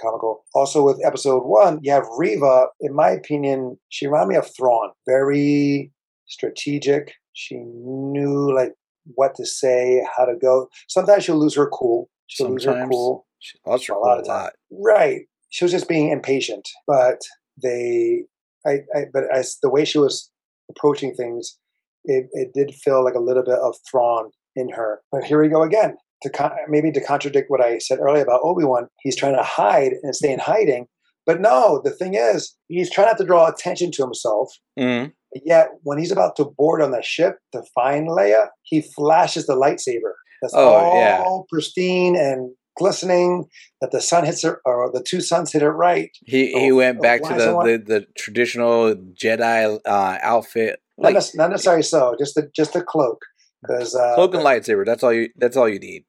[0.00, 0.44] comical.
[0.54, 2.66] Also, with episode one, you have Reva.
[2.80, 4.90] In my opinion, she reminded me of Thrawn.
[5.06, 5.92] Very
[6.26, 7.12] strategic.
[7.32, 8.72] She knew like
[9.14, 10.68] what to say, how to go.
[10.88, 12.08] Sometimes she'll lose her cool.
[12.26, 12.90] She'll lose her Sometimes.
[12.90, 13.26] cool.
[13.42, 14.34] She lost her A lot of time.
[14.44, 14.52] lot.
[14.70, 15.22] Right.
[15.50, 16.68] She was just being impatient.
[16.86, 17.18] But
[17.62, 18.22] they,
[18.66, 20.30] I, I but as the way she was
[20.70, 21.58] approaching things,
[22.04, 25.00] it, it did feel like a little bit of Thrawn in her.
[25.10, 25.96] But here we go again.
[26.22, 29.42] To con- maybe to contradict what I said earlier about Obi Wan, he's trying to
[29.42, 30.86] hide and stay in hiding.
[31.26, 34.52] But no, the thing is, he's trying not to draw attention to himself.
[34.78, 35.12] Mhm.
[35.44, 39.54] Yet when he's about to board on the ship to find Leia, he flashes the
[39.56, 40.12] lightsaber.
[40.42, 41.24] That's Oh, all yeah.
[41.48, 43.48] pristine and glistening.
[43.80, 46.10] That the sun hits it, or the two suns hit it right.
[46.24, 51.04] He Oh, he went oh, back to the, the, the traditional Jedi uh, outfit, Not,
[51.04, 52.14] like nec- not necessarily so.
[52.18, 53.20] Just the just a cloak,
[53.62, 54.84] because uh, cloak and lightsaber.
[54.86, 55.30] That's all you.
[55.36, 56.04] That's all you need.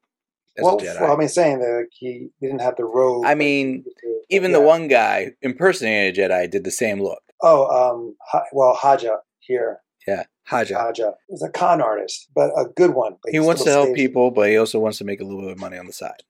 [0.56, 1.00] As Well, a Jedi.
[1.00, 3.24] well, I mean, saying that he didn't have the robe.
[3.26, 3.84] I mean,
[4.28, 4.58] he Even yeah.
[4.58, 7.20] the one guy impersonating a Jedi did the same look.
[7.42, 8.16] Oh, um,
[8.52, 9.80] well, Haja here.
[10.06, 10.78] Yeah, Haja.
[10.78, 13.16] Haja is a con artist, but a good one.
[13.30, 15.58] he wants to help people, but he also wants to make a little bit of
[15.58, 16.22] money on the side.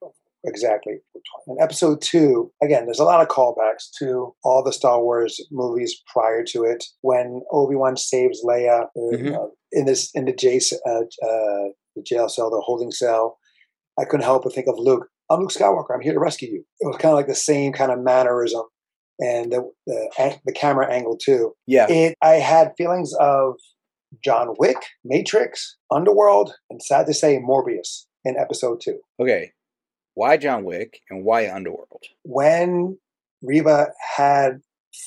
[0.45, 0.95] Exactly.
[1.47, 5.95] In episode two, again, there's a lot of callbacks to all the Star Wars movies
[6.13, 6.85] prior to it.
[7.01, 9.35] When Obi Wan saves Leia uh, Mhm.
[9.35, 13.39] uh, in this in the jail, uh, uh, the jail cell, the holding cell,
[13.99, 15.09] I couldn't help but think of Luke.
[15.31, 15.95] I'm Luke Skywalker.
[15.95, 16.65] I'm here to rescue you.
[16.81, 18.65] It was kind of like the same kind of mannerism,
[19.19, 21.55] and the the, the camera angle too.
[21.67, 22.15] Yeah, It.
[22.23, 23.55] I had feelings of
[24.23, 28.99] John Wick, Matrix, Underworld, and sad to say, Morbius in episode two.
[29.21, 29.53] okay.
[30.15, 32.03] Why John Wick and why Underworld?
[32.23, 32.99] when
[33.43, 34.61] Reba had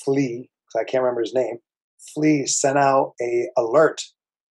[0.04, 1.58] Flea, 'cause I can't remember his name,
[2.14, 4.02] Flea sent out a alert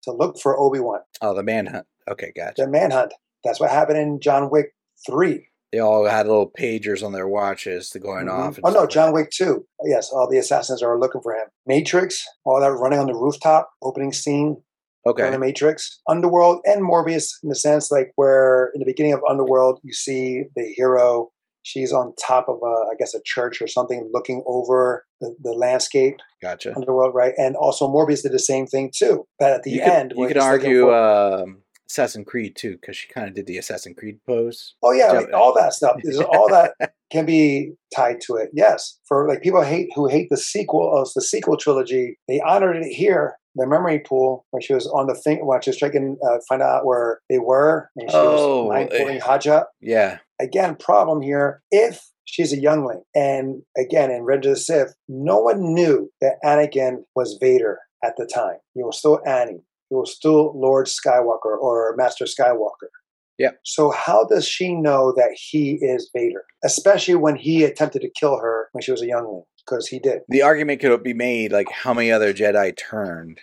[0.04, 1.86] to look for Obi Wan, Oh, the manhunt.
[2.10, 2.64] Okay, gotcha.
[2.64, 3.14] the manhunt.
[3.44, 4.74] That's what happened in John Wick
[5.06, 5.48] three.
[5.72, 8.32] They all had little pagers on their watches to going Mhm.
[8.32, 8.60] off.
[8.64, 9.14] Oh no, John.
[9.14, 9.68] Wick two.
[9.84, 11.48] Yes, all the assassins are looking for him.
[11.66, 14.64] Matrix, all that running on the rooftop, opening scene
[15.06, 15.30] Okay.
[15.30, 19.80] the Matrix, Underworld, and Morbius in the sense like where in the beginning of Underworld
[19.84, 21.32] you see the hero
[21.68, 25.52] she's on top of a, I guess, a church or something, looking over the, the
[25.52, 26.74] landscape, Gotcha.
[26.76, 27.34] underworld, right?
[27.38, 29.28] And also Morbius did the same thing too.
[29.38, 32.96] But at the you could, end, you when could argue um, Assassin's Creed too, because
[32.96, 34.76] she kind of did the Assassin's Creed pose.
[34.82, 35.98] oh yeah, like, all that stuff.
[36.30, 36.74] All that
[37.12, 38.50] can be tied to it.
[38.54, 42.78] Yes, for like people hate who hate the sequel of the sequel trilogy, they honored
[42.78, 43.38] it here.
[43.58, 46.38] The memory pool when she was on the thing, when she was trying to uh,
[46.48, 49.20] find out where they were, and she Oh, was mind eh.
[49.20, 49.64] Haja.
[49.82, 51.62] Yeah, again, problem here.
[51.72, 56.36] If she's a youngling, and again, in Revenge of the Sith, no one knew that
[56.46, 58.58] Anakin was Vader at the time.
[58.76, 59.64] He was still Annie.
[59.90, 62.90] He was still Lord Skywalker or Master Skywalker.
[63.38, 63.52] Yeah.
[63.64, 66.44] So how does she know that he is Vader?
[66.64, 70.22] Especially when he attempted to kill her when she was a youngling, because he did.
[70.30, 73.40] the argument could be made like how many other Jedi turned,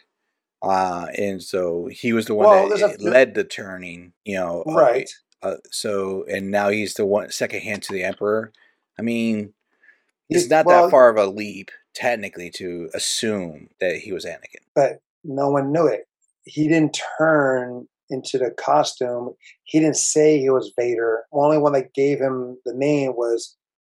[0.63, 4.13] uh, and so he was the one Well, that a- led the turning.
[4.25, 5.11] You know, uh, Right.
[5.43, 8.51] Uh, so and now he's the one second hand to the Emperor.
[8.99, 9.53] I mean,
[10.31, 14.63] it's not well, that far of a leap technically to assume that he was Anakin.
[14.75, 16.07] but no one knew it.
[16.45, 19.31] He didn't turn into the costume.
[19.65, 21.25] He didn't say he was Vader.
[21.33, 23.57] The only one that gave him the name was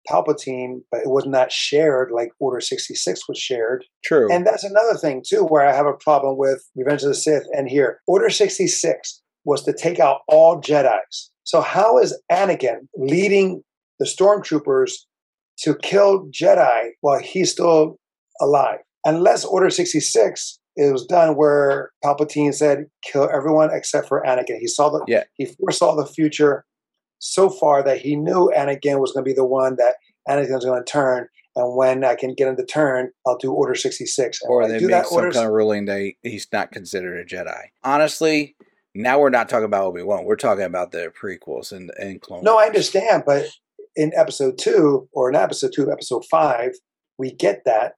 [0.08, 3.84] Palpatine, but it was not shared like Order 66 was shared.
[4.04, 4.32] True.
[4.32, 7.44] And that's another thing, too, where I have a problem with Revenge of the Sith
[7.52, 8.00] and here.
[8.06, 11.30] Order 66 was to take out all Jedi's.
[11.44, 13.62] So, how is Anakin leading
[13.98, 14.92] the stormtroopers
[15.60, 17.98] to kill Jedi while he's still
[18.40, 18.78] alive?
[19.04, 24.58] Unless Order 66 it was done where Palpatine said, kill everyone except for Anakin.
[24.58, 25.24] He saw the Yeah.
[25.34, 26.64] he foresaw the future
[27.18, 29.96] so far that he knew Anakin was going to be the one that
[30.28, 31.28] Anakin was going to turn.
[31.54, 34.42] And when I can get him to turn, I'll do Order 66.
[34.42, 37.18] And or they do make that some Order kind of ruling that he's not considered
[37.18, 37.60] a Jedi.
[37.82, 38.56] Honestly,
[38.94, 40.24] now we're not talking about Obi Wan.
[40.24, 42.44] We're talking about the prequels and and Clone.
[42.44, 43.46] No, I understand, but
[43.94, 46.72] in episode two, or in episode two, episode five,
[47.18, 47.94] we get that.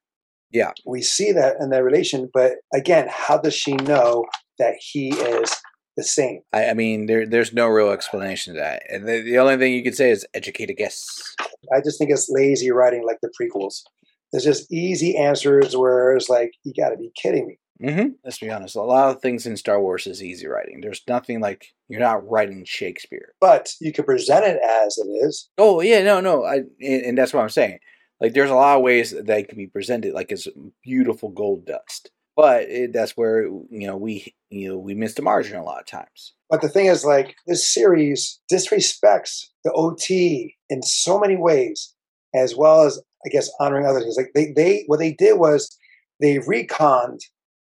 [0.51, 0.71] Yeah.
[0.85, 4.25] We see that in their relation, but again, how does she know
[4.57, 5.55] that he is
[5.99, 6.41] the same?
[6.53, 9.73] I, I mean, there there's no real explanation to that, and the, the only thing
[9.73, 11.35] you could say is educate a guess.
[11.73, 13.83] I just think it's lazy writing like the prequels.
[14.31, 17.59] There's just easy answers where it's like, you got to be kidding me.
[17.81, 18.09] Mm-hmm.
[18.23, 18.75] Let's be honest.
[18.75, 20.81] A lot of things in Star Wars is easy writing.
[20.81, 23.33] There's nothing like you're not writing Shakespeare.
[23.41, 25.49] But you could present it as it is.
[25.57, 26.45] Oh yeah, no, no.
[26.45, 27.79] I and, and that's what I'm saying.
[28.21, 30.47] Like, there's a lot of ways that they can be presented, like it's
[30.83, 32.11] beautiful gold dust.
[32.39, 35.81] But it, that's where you know we you know we miss the margin a lot
[35.81, 36.33] of times.
[36.49, 41.93] But the thing is, like, this series disrespects the OT in so many ways,
[42.33, 44.15] as well as, I guess, honoring other things.
[44.17, 45.77] Like, they, they what they did was
[46.21, 47.19] they retconned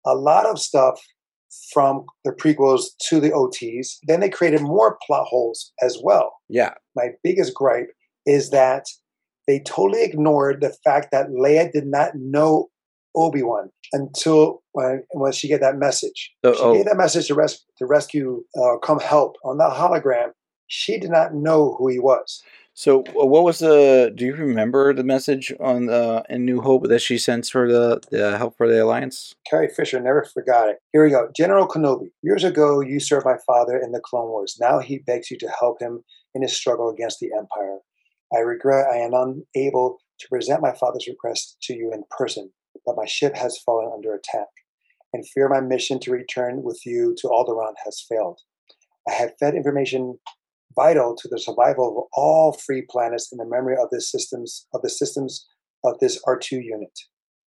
[0.06, 0.98] a lot of stuff
[1.72, 3.98] from the prequels to the OTs.
[4.06, 6.32] Then they created more plot holes as well.
[6.48, 7.90] Yeah, My biggest gripe
[8.24, 8.86] is that
[9.46, 12.70] they totally ignored the fact that Leia did not know
[13.14, 16.32] Obi Wan until when when she get that message.
[16.44, 16.74] So- she oh.
[16.74, 20.30] gave that message to, res- to rescue, uh, come help on that hologram.
[20.66, 22.42] She did not know who he was.
[22.76, 24.12] So, uh, what was the?
[24.12, 28.00] Do you remember the message on the in New Hope that she sent for the,
[28.10, 29.32] the help for the alliance?
[29.48, 30.78] Carrie Fisher never forgot it.
[30.92, 31.28] Here we go.
[31.36, 34.56] General Kenobi, years ago you served my father in the Clone Wars.
[34.60, 36.02] Now he begs you to help him
[36.34, 37.78] in his struggle against the Empire.
[38.34, 42.50] I regret I am unable to present my father's request to you in person,
[42.84, 44.48] but my ship has fallen under attack,
[45.12, 48.40] and fear my mission to return with you to Alderaan has failed.
[49.08, 50.18] I have fed information
[50.74, 54.82] vital to the survival of all free planets in the memory of the systems of
[54.82, 55.46] the systems
[55.84, 56.98] of this R2 unit.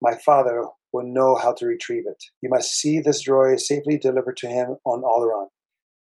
[0.02, 2.22] My father will know how to retrieve it.
[2.40, 5.48] You must see this droid safely delivered to him on Alderaan.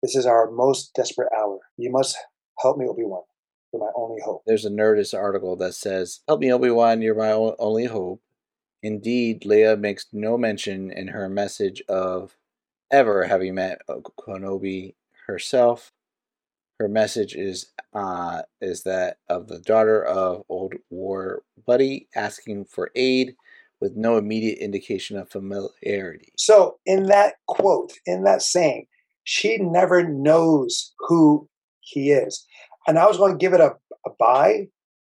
[0.02, 1.60] This is our most desperate hour.
[1.78, 2.18] You must
[2.60, 3.24] help me, Obi Wan.
[3.74, 4.44] You're my only hope.
[4.46, 7.02] There's a Nerdist article that says, "Help me, Obi Wan.
[7.02, 8.22] You're my only hope."
[8.84, 12.36] Indeed, Leia makes no mention in her message of
[12.92, 14.96] ever having met Kenobi
[15.28, 15.92] herself.
[16.80, 22.90] Her message is uh, is that of the daughter of old war buddy asking for
[22.96, 23.36] aid
[23.80, 26.32] with no immediate indication of familiarity.
[26.38, 28.88] So, in that quote, in that saying,
[29.24, 31.50] she never knows who
[31.82, 32.46] he is.
[32.88, 33.74] And I was going to give it a,
[34.06, 34.68] a buy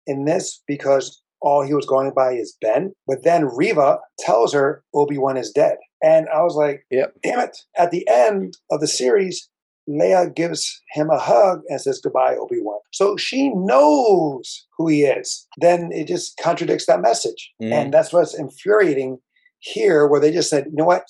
[0.07, 2.93] in this because all he was going by is Ben.
[3.07, 5.77] But then Reva tells her Obi Wan is dead.
[6.03, 7.15] And I was like, Yep.
[7.23, 7.57] damn it.
[7.77, 9.49] At the end of the series,
[9.89, 12.79] Leia gives him a hug and says goodbye, Obi Wan.
[12.91, 15.47] So she knows who he is.
[15.57, 17.51] Then it just contradicts that message.
[17.61, 17.71] Mhm.
[17.71, 19.19] And that's what's infuriating
[19.59, 21.05] here, where they just said, you know what?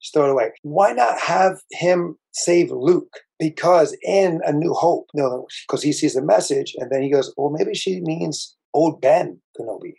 [0.00, 0.52] Just throw it away.
[0.62, 3.20] Why not have him save Luke?
[3.38, 7.10] Because in A New Hope, you know, because he sees the message and then he
[7.10, 9.94] goes, well, maybe she means old Ben Kenobi.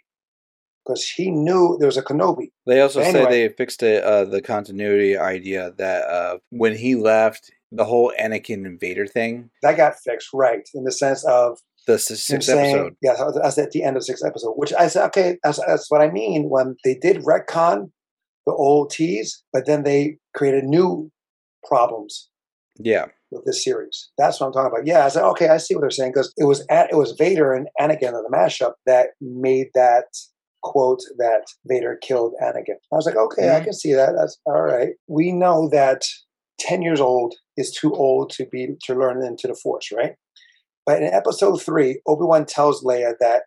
[0.86, 2.52] Because he knew there was a Kenobi.
[2.66, 7.52] They also say they fixed it, uh, the continuity idea that uh, when he left,
[7.72, 10.68] the whole Anakin invader thing, That got fixed, right?
[10.74, 12.96] In the sense of the sixth saying, episode.
[13.04, 14.54] yeah, that's at the end of sixth episode.
[14.54, 17.92] Which I said, okay, that's, that's what I mean when they did retcon
[18.48, 21.12] the old tease, but then they created new
[21.66, 22.30] problems
[22.80, 23.08] Yeah.
[23.32, 24.10] With this series.
[24.18, 24.88] That's what I'm talking about.
[24.88, 27.14] Yeah, I said, okay, I see what they're saying because it was at, it was
[27.18, 30.06] Vader and Anakin in the mashup that made that
[30.64, 32.76] quote that Vader killed Anakin.
[32.92, 33.64] I was like, okay, I Mhm.
[33.66, 34.14] can see that.
[34.18, 34.90] That's all right.
[35.08, 36.02] We know that
[36.60, 40.16] 10 years old is too old to be to learn into the Force, right?
[40.86, 43.44] But in episode three, Obi Wan tells Leia that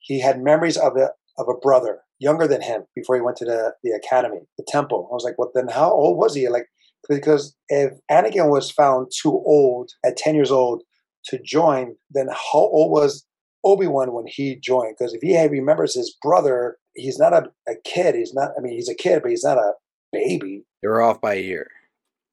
[0.00, 3.44] he had memories of a of a brother younger than him before he went to
[3.44, 5.08] the the academy, the temple.
[5.10, 6.48] I was like, well, then how old was he?
[6.48, 6.66] Like,
[7.08, 10.82] because if Anakin was found too old at ten years old
[11.26, 13.26] to join, then how old was
[13.64, 14.96] Obi Wan when he joined?
[14.98, 18.14] Because if he remembers his brother, he's not a, a kid.
[18.14, 18.50] He's not.
[18.56, 19.72] I mean, he's a kid, but he's not a
[20.12, 20.64] baby.
[20.82, 21.68] They were off by a year.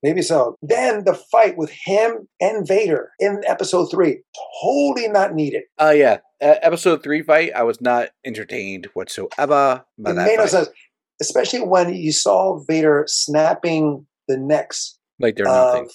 [0.04, 0.56] Maybe so.
[0.62, 4.22] Then the fight with him and Vader in episode three,
[4.62, 5.64] totally not needed.
[5.80, 6.18] Oh, yeah.
[6.40, 10.70] Uh, episode three fight, I was not entertained whatsoever by it that made no sense,
[11.20, 15.90] especially when you saw Vader snapping the necks Like they're nothing.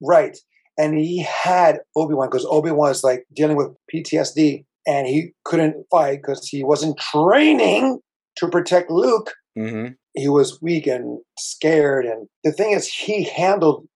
[0.00, 0.36] right,
[0.78, 5.30] and he had Obi Wan because Obi Wan was like dealing with PTSD, and he
[5.44, 8.00] couldn't fight because he wasn't training
[8.36, 9.32] to protect Luke.
[9.56, 13.86] hmm He was weak and scared, and the thing is, he handled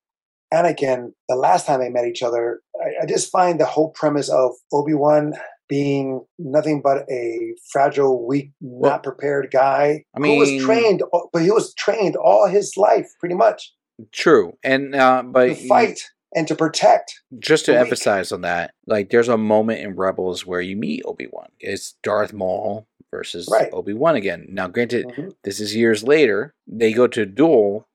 [0.52, 2.60] Anakin the last time they met each other.
[2.80, 5.32] I, I just find the whole premise of Obi Wan
[5.68, 11.02] being nothing but a fragile, weak, Well, not prepared guy I who mean- was trained,
[11.32, 13.72] but he was trained all his life, pretty much,
[14.12, 14.58] True.
[14.64, 16.00] And, uh, but to fight
[16.34, 17.14] and to protect.
[17.38, 17.84] just to the weak.
[17.86, 21.48] emphasize on that, like there's a moment in Rebels where you meet Obi Wan.
[21.60, 23.70] It's Darth Maul versus Right.
[23.72, 24.46] Obi Wan again.
[24.50, 25.32] Now, granted, Mhm.
[25.44, 26.52] this is years later.
[26.66, 27.86] They go to a duel,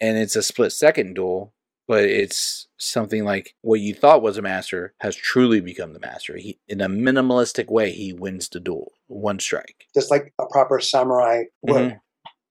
[0.00, 1.52] and it's a split second duel,
[1.88, 6.36] but it's something like what you thought was a master has truly become the master.
[6.36, 9.86] He, in a minimalistic way, he wins the duel, one strike.
[9.94, 11.92] Just like a proper samurai would.
[11.92, 12.00] Mhm.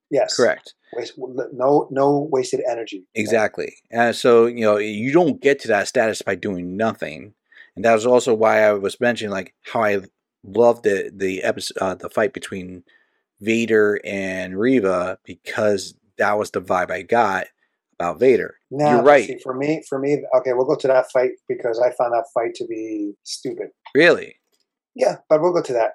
[0.09, 0.35] Yes.
[0.35, 0.73] Correct.
[0.93, 1.13] Waste,
[1.53, 3.05] no, no wasted energy.
[3.13, 3.75] Exactly.
[3.91, 7.33] And so, you know, you don't get to that status by doing nothing.
[7.75, 10.01] And that was also why I was mentioning like how I
[10.43, 12.83] loved the the episode uh, the fight between
[13.41, 17.47] Vader and Reva because that was the vibe I got
[17.99, 18.56] about Vader.
[18.69, 19.25] Now, You're right.
[19.25, 22.25] See, for me, for me, okay, we'll go to that fight because I found that
[22.33, 23.69] fight to be stupid.
[23.95, 24.35] Really?
[24.95, 25.91] Yeah, but we'll go to that.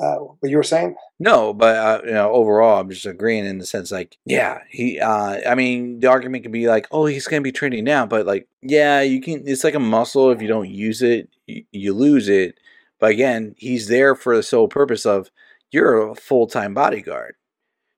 [0.00, 3.58] Uh, but you were saying, No, but uh, you know, overall, I'm just agreeing in
[3.58, 4.98] the sense like, yeah, he.
[4.98, 8.26] Uh, I mean, the argument could be like, oh, he's gonna be training now, but
[8.26, 9.46] like, yeah, you can.
[9.46, 10.30] It's like a muscle.
[10.30, 12.58] If you don't use it, you, you lose it.
[13.00, 15.30] But again, he's there for the sole purpose of
[15.70, 17.34] you're a full time bodyguard,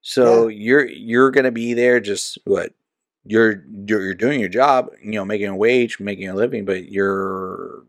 [0.03, 2.01] so you're you're gonna be there.
[2.01, 2.73] Just what
[3.25, 7.85] you're, you're doing your job, you know, making a wage, making a living, but you're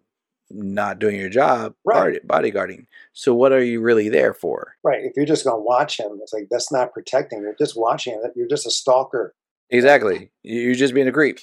[0.51, 2.21] not doing your job Right.
[2.27, 2.85] body- bodyguarding.
[3.13, 4.75] So what are you really there for?
[4.83, 5.03] right?
[5.03, 7.41] If you're just going to watch him, it's like that's not protecting.
[7.41, 8.21] You're just watching him.
[8.35, 9.33] You're just a stalker.
[9.71, 10.31] Exactly.
[10.43, 11.39] You're just being a creep.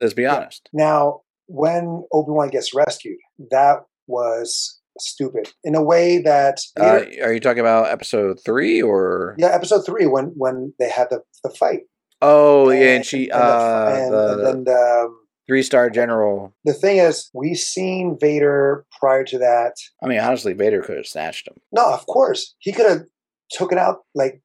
[0.00, 0.36] Let's be Yeah.
[0.36, 0.68] honest.
[0.72, 3.18] Now, when Obi Wan gets rescued,
[3.50, 9.36] that was stupid in a way that Uh, are you talking about episode three or?
[9.38, 11.82] yeah, episode three when when they had the the fight.
[12.22, 16.52] Oh, yeah, and she, the- uh, and, the and then the, um, three star general.
[16.64, 19.74] the thing is, we've seen Vader prior to that.
[20.02, 21.54] I mean, honestly, Vader could have snatched him.
[21.72, 23.02] No, of course he could have
[23.50, 24.42] took it out like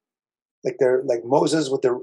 [0.64, 2.00] like they're like Moses with the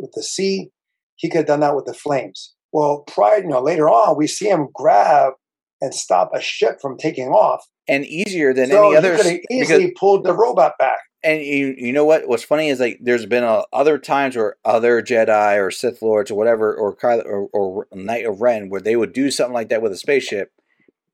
[0.00, 0.70] with the sea.
[1.16, 2.54] He could have done that with the flames.
[2.72, 5.34] Well, prior, you know, later on, we see him grab
[5.80, 7.64] and stop a ship from taking off.
[7.86, 9.10] And easier than so any other.
[9.12, 10.98] he could have easily pulled the robot back.
[11.24, 12.26] And you you know what?
[12.28, 16.30] What's funny is like there's been uh, other times where other Jedi or Sith lords
[16.30, 19.68] or whatever or Kylo or, or Knight of Ren where they would do something like
[19.68, 20.52] that with a spaceship,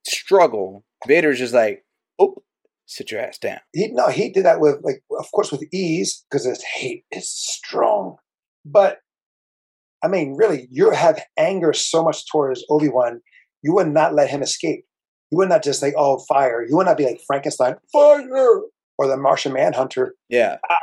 [0.06, 0.84] struggle.
[1.06, 1.84] Vader's just like,
[2.18, 2.36] oh,
[2.86, 3.60] sit your ass down.
[3.72, 7.30] He no, he did that with like, of course, with ease because his hate is
[7.30, 8.16] strong.
[8.64, 8.98] But
[10.02, 13.20] I mean, really, you have anger so much towards Obi Wan,
[13.62, 14.84] you would not let him escape.
[15.30, 18.62] You would not just say, "Oh, fire." You would not be like Frankenstein, fire,
[18.98, 20.14] or the Martian Manhunter.
[20.28, 20.58] Yeah.
[20.70, 20.76] Ah,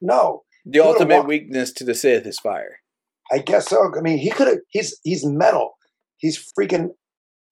[0.00, 2.80] no, The ultimate walked- weakness to the Sith is fire.
[3.32, 3.90] I guess so.
[3.96, 4.58] I mean, he could have.
[4.68, 5.72] He's he's metal.
[6.18, 6.90] He's freaking,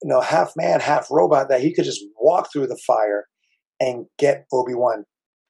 [0.02, 1.48] you know, half man, half robot.
[1.48, 3.26] That he could just walk through the fire
[3.80, 5.04] and get Obi Wan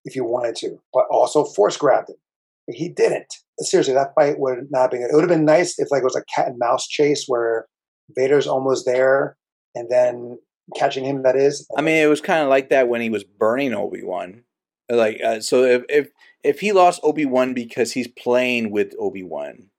[0.06, 2.16] if he wanted to, but also force grabbed him.
[2.68, 3.26] He didn't.
[3.60, 4.96] seriously, that fight would not be.
[4.96, 7.66] It would have been nice if like it was a cat and mouse chase where
[8.16, 9.36] Vader's almost there
[9.74, 10.38] and then
[10.76, 11.22] catching him.
[11.22, 11.66] That is.
[11.76, 14.42] I mean, it was kind of like that when he was burning Obi Wan.
[14.90, 16.08] Like, uh, so if if
[16.42, 19.70] if he lost Obi Wan because he's playing with Obi Wan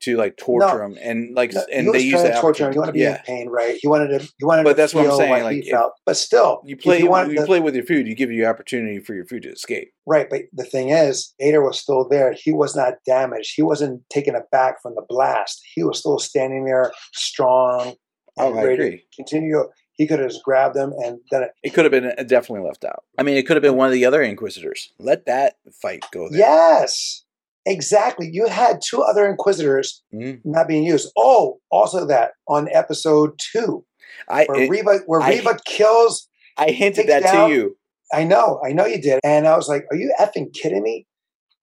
[0.00, 0.84] to like torture No.
[0.86, 2.72] him and like No, and they use that to torture him.
[2.72, 3.16] He wanted to be yeah.
[3.18, 3.76] in pain, right?
[3.78, 4.26] He wanted to.
[4.38, 4.64] He wanted.
[4.64, 5.92] But to that's what I'm saying, like, if- felt.
[6.06, 8.08] But still, You play you you play with your food.
[8.08, 9.92] You give you opportunity for your food to escape.
[10.06, 12.32] Right, but the thing is, Vader was still there.
[12.32, 13.52] He was not damaged.
[13.54, 15.60] He wasn't taken aback from the blast.
[15.74, 17.94] He was still standing there, strong
[18.38, 19.04] Oh, I agree.
[19.14, 19.64] continue.
[20.00, 22.66] He could have just grabbed them and then it, It could have been uh, definitely
[22.66, 23.04] left out.
[23.18, 24.94] I mean, it could have been one of the other Inquisitors.
[24.98, 26.38] Let that fight go there.
[26.38, 27.22] yes,
[27.66, 28.26] exactly.
[28.32, 30.40] You had two other Inquisitors Mhm.
[30.42, 31.12] not being used.
[31.18, 33.84] Oh, also that on episode two,
[34.26, 36.28] I where it- Reva, where I- kills.
[36.56, 37.76] I hinted that down- to you.
[38.12, 41.06] I know, I know you did, and I was like, "Are you effing kidding me?"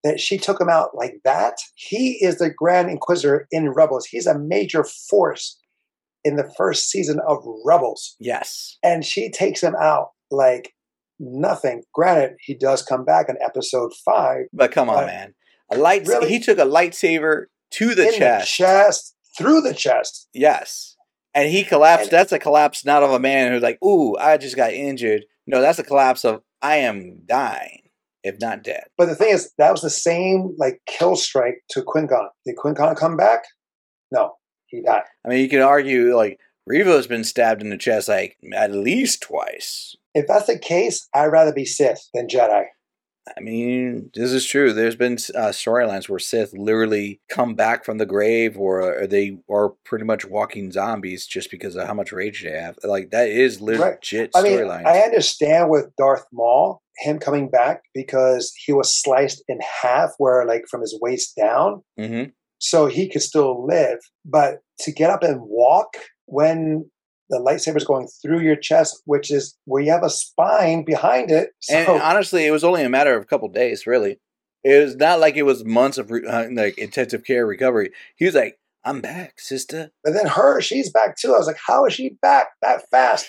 [0.03, 1.57] That she took him out like that.
[1.73, 4.05] He is the Grand Inquisitor in Rebels.
[4.05, 5.56] He's a major force
[6.27, 8.15] in the first season of Rebels.
[8.19, 8.77] Yes.
[8.83, 10.73] and she takes him out like
[11.19, 11.83] nothing.
[11.93, 15.33] Granted, he does come back in episode five But come on, Uh, man.
[15.71, 16.29] A light really?
[16.29, 18.57] he took a lightsaber to the chest.
[18.57, 20.27] the chest, through the chest.
[20.33, 20.95] Yes.
[21.33, 22.05] And he collapsed.
[22.05, 25.25] And- that's a collapse not of a man who's like, ooh, I just got injured.
[25.45, 27.89] No, that's a collapse of I am dying,
[28.23, 28.85] if not dead.
[28.97, 32.29] But the thing is, that was the same like kill strike to Qui Gon.
[32.45, 33.43] Did Qui Gon come back?
[34.11, 34.33] No,
[34.67, 35.03] he died.
[35.25, 39.21] I mean, you could argue like Reva's been stabbed in the chest like at least
[39.21, 39.95] twice.
[40.13, 42.65] If that's the case, I'd rather be Sith than Jedi.
[43.35, 44.71] I mean, this is true.
[44.71, 49.37] There's been uh, storylines where Sith literally come back from the grave, or, or they
[49.51, 52.77] are pretty much walking zombies just because of how much rage they have.
[52.85, 53.95] Like that is Right.
[53.95, 54.65] legit I mean.
[54.69, 60.45] I understand with Darth Maul, him coming back because he was sliced in half, where
[60.45, 61.83] like from his waist down.
[61.97, 62.23] hmm
[62.59, 63.99] so he could still live.
[64.25, 66.89] But to get up and walk when
[67.29, 71.31] the lightsaber is going through your chest, which is where you have a spine behind
[71.31, 71.49] it.
[71.61, 74.19] So, And honestly, it was only a matter of a couple days, really.
[74.63, 77.91] It was not like it was months of re- uh, like intensive care recovery.
[78.15, 81.33] He was like, "I'm back, sister." but then her, she's back too.
[81.33, 83.27] I was like, how is she back that fast?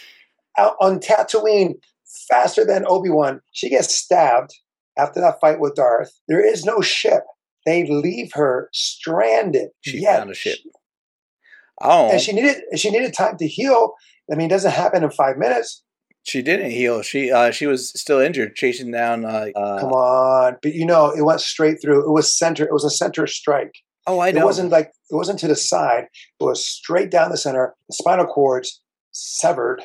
[0.57, 1.75] Out on Tatooine,
[2.29, 3.41] faster than Obi Wan.
[3.53, 4.55] She gets stabbed
[4.97, 6.11] after that fight with Darth.
[6.27, 7.23] There is no ship.
[7.69, 9.69] They leave her stranded.
[9.83, 10.57] She Yet found a ship.
[11.83, 13.93] Oh, and she needed she needed time to heal.
[14.33, 15.83] I mean, it doesn't happen in five minutes.
[16.25, 17.03] she didn't heal.
[17.03, 19.25] She uh, she was still injured, chasing down.
[19.27, 22.01] Uh, uh, Come on, but you know, it went straight through.
[22.09, 22.65] It was center.
[22.65, 23.75] It was a center strike.
[24.07, 24.41] oh, I know.
[24.41, 26.05] It wasn't like it wasn't to the side.
[26.41, 27.75] It was straight down the center.
[27.91, 28.81] The spinal cords
[29.13, 29.83] severed,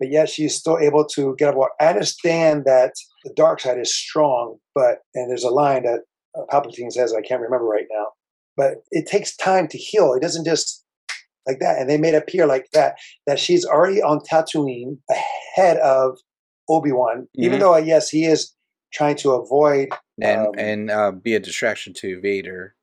[0.00, 1.56] but yet she's still able to get up.
[1.80, 2.92] I understand that
[3.24, 6.00] the dark side is strong, but and there's a line that
[6.50, 8.06] Palpatine says I can't remember right now,
[8.56, 10.12] but it takes time to heal.
[10.14, 10.84] It doesn't just
[11.46, 11.78] like that.
[11.78, 14.98] And they made it appear like that that she's already on Tatooine
[15.56, 16.18] ahead of
[16.68, 17.60] Obi Wan, even Mhm.
[17.60, 18.54] though yes, he is
[18.92, 19.88] trying to avoid
[20.20, 22.74] and um, and uh, be a distraction to Vader.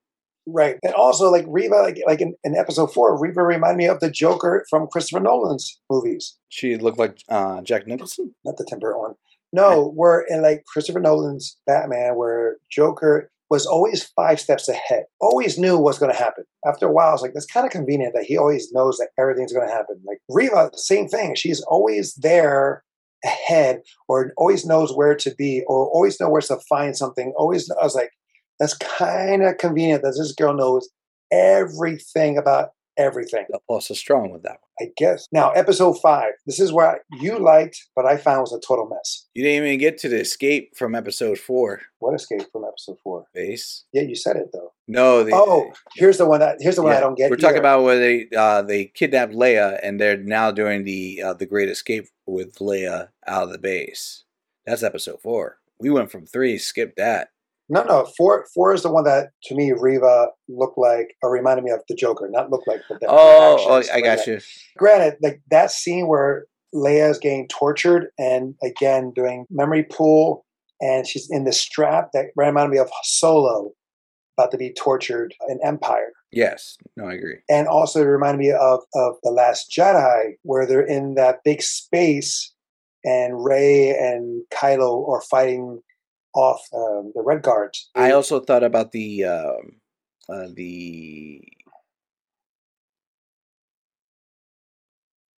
[0.50, 0.78] Right.
[0.82, 4.10] And also like Reva, like like in, in episode four, Reva reminded me of the
[4.10, 6.38] Joker from Christopher Nolan's movies.
[6.50, 8.34] She looked like uh, Jack Nicholson.
[8.46, 9.16] Not the temperate one.
[9.54, 15.58] No, we're in like Christopher Nolan's Batman, where Joker was always five steps ahead, always
[15.58, 16.44] knew what's going to happen.
[16.66, 19.10] After a while, I was like, that's kind of convenient that he always knows that
[19.18, 20.02] everything's going to happen.
[20.06, 21.36] Like Reva, same thing.
[21.36, 22.84] She's always there
[23.24, 27.34] ahead, or always knows where to be, or always know where to find something.
[27.38, 28.12] Always, I was like,
[28.60, 30.90] that's kind of convenient that this girl knows
[31.32, 33.46] everything about everything.
[33.68, 34.88] Also strong with that one.
[34.88, 35.28] I guess.
[35.32, 36.34] Now, episode five.
[36.46, 39.28] This is where you liked, but I found was a total mess.
[39.34, 41.82] You didn't even get to the escape from episode four.
[42.00, 43.26] What escape from episode four?
[43.34, 43.86] Base.
[43.94, 44.74] Yeah, you said it though.
[44.88, 47.30] No, the, Oh, here's the one that here's the one I don't get.
[47.30, 47.60] We're talking either.
[47.60, 51.70] about where they uh, they kidnapped Leia and they're now doing the uh, the Great
[51.70, 54.24] Escape with Leia out of the base.
[54.66, 55.60] That's episode four.
[55.80, 57.30] We went from three, skipped that.
[57.70, 58.08] No, no.
[58.18, 61.82] Four, four is the one that to me Reva looked like or reminded me of
[61.90, 62.28] the Joker.
[62.32, 64.28] Not look like, but the Oh, oh I like got that.
[64.28, 64.40] you.
[64.78, 70.46] Granted, like that scene where Leia is getting tortured and again doing memory pool,
[70.82, 73.72] and she's in the strap that reminded me of Solo
[74.38, 76.12] about to be tortured in Empire.
[76.32, 77.38] Yes, no, I agree.
[77.50, 81.62] and also it reminded me of of the Last Jedi, where they're in that big
[81.62, 82.54] space,
[83.04, 85.82] and Rey and Kylo are fighting
[86.38, 87.90] off um, the Red Guards.
[87.96, 89.82] I also thought about the um,
[90.30, 91.42] uh, the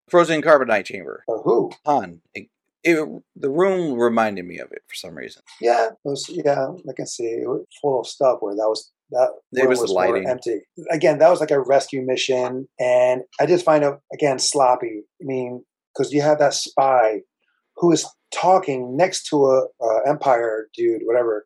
[0.09, 1.23] frozen carbonite chamber.
[1.27, 1.71] Uh, who?
[1.85, 2.21] Han.
[2.33, 2.47] It,
[2.83, 5.41] it, the room reminded me of it for some reason.
[5.59, 8.91] Yeah, it was, yeah, I can see it was full of stuff where that was
[9.11, 10.27] that It was was, lighting.
[10.27, 10.61] empty.
[10.91, 15.03] Again, that was like a rescue mission, and I just find it again sloppy.
[15.21, 17.21] I mean, because you have that spy
[17.77, 21.45] who is talking next to a, a Empire dude, whatever,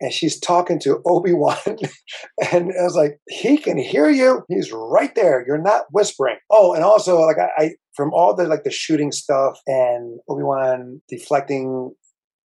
[0.00, 1.56] and she's talking to Obi Wan,
[2.52, 4.44] and I was like, he can hear you.
[4.48, 5.44] He's right there.
[5.46, 6.36] You're not whispering.
[6.50, 10.42] Oh, and also like I, I from all the like the shooting stuff and Obi
[10.42, 11.94] Wan deflecting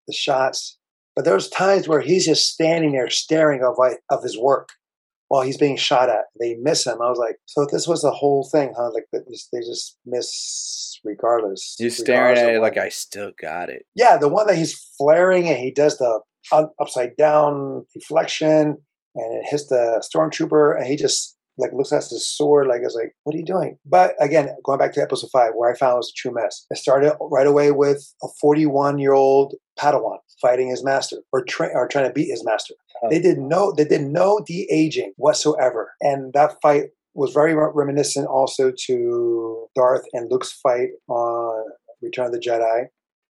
[0.06, 0.78] the shots,
[1.14, 4.70] but there's times where he's just standing there staring of like of his work
[5.28, 6.24] while he's being shot at.
[6.40, 7.00] They miss him.
[7.02, 8.90] I was like, so this was the whole thing, huh?
[8.92, 11.76] Like they just, they just miss regardless.
[11.78, 13.86] You're staring regardless at it like I still got it.
[13.94, 16.20] yeah, the one that he's flaring and he does the
[16.80, 18.76] upside down deflection
[19.14, 22.94] and it hits the stormtrooper and he just like looks at his sword like it's
[22.96, 25.92] like what are you doing but again going back to episode five where i found
[25.92, 30.16] it was a true mess it started right away with a 41 year old padawan
[30.40, 32.74] fighting his master or, tra- or trying to beat his master
[33.04, 33.08] Oh.
[33.10, 36.84] they did no they did no de-aging whatsoever and that fight
[37.14, 41.64] was very reminiscent also to darth and luke's fight on
[42.00, 42.84] return of the jedi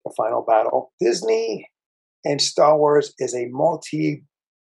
[0.04, 0.92] the final battle.
[1.00, 1.68] Disney
[2.24, 4.22] and Star Wars is a multi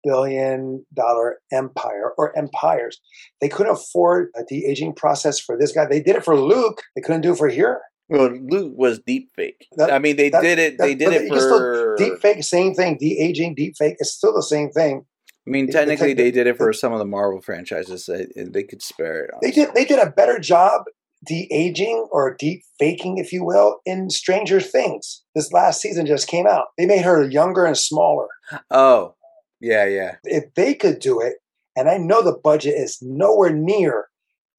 [0.03, 2.99] billion dollar empire or empires.
[3.41, 5.85] They couldn't afford a de aging process for this guy.
[5.85, 6.81] They did it for Luke.
[6.95, 7.81] They couldn't do it for here.
[8.09, 9.67] Well, Luke was deep fake.
[9.75, 10.77] That- I mean, they that- did it.
[10.77, 11.95] They did it you can still- for.
[11.97, 12.97] Deep fake, same thing.
[12.97, 13.95] De aging, deep fake.
[13.99, 15.05] It's still the same thing.
[15.47, 18.05] I mean, technically, they did it for some of the Marvel franchises.
[18.05, 19.31] They, they could spare it.
[19.41, 19.73] They did.
[19.73, 20.83] They did a better job
[21.25, 25.23] de aging or deep faking, if you will, in Stranger Things.
[25.35, 26.65] This last season just came out.
[26.77, 28.27] They made her younger and smaller.
[28.69, 29.15] Oh,
[29.59, 30.15] yeah, yeah.
[30.23, 31.35] if they could do it,
[31.75, 34.07] and I know the budget is nowhere near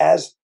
[0.01, 0.35] as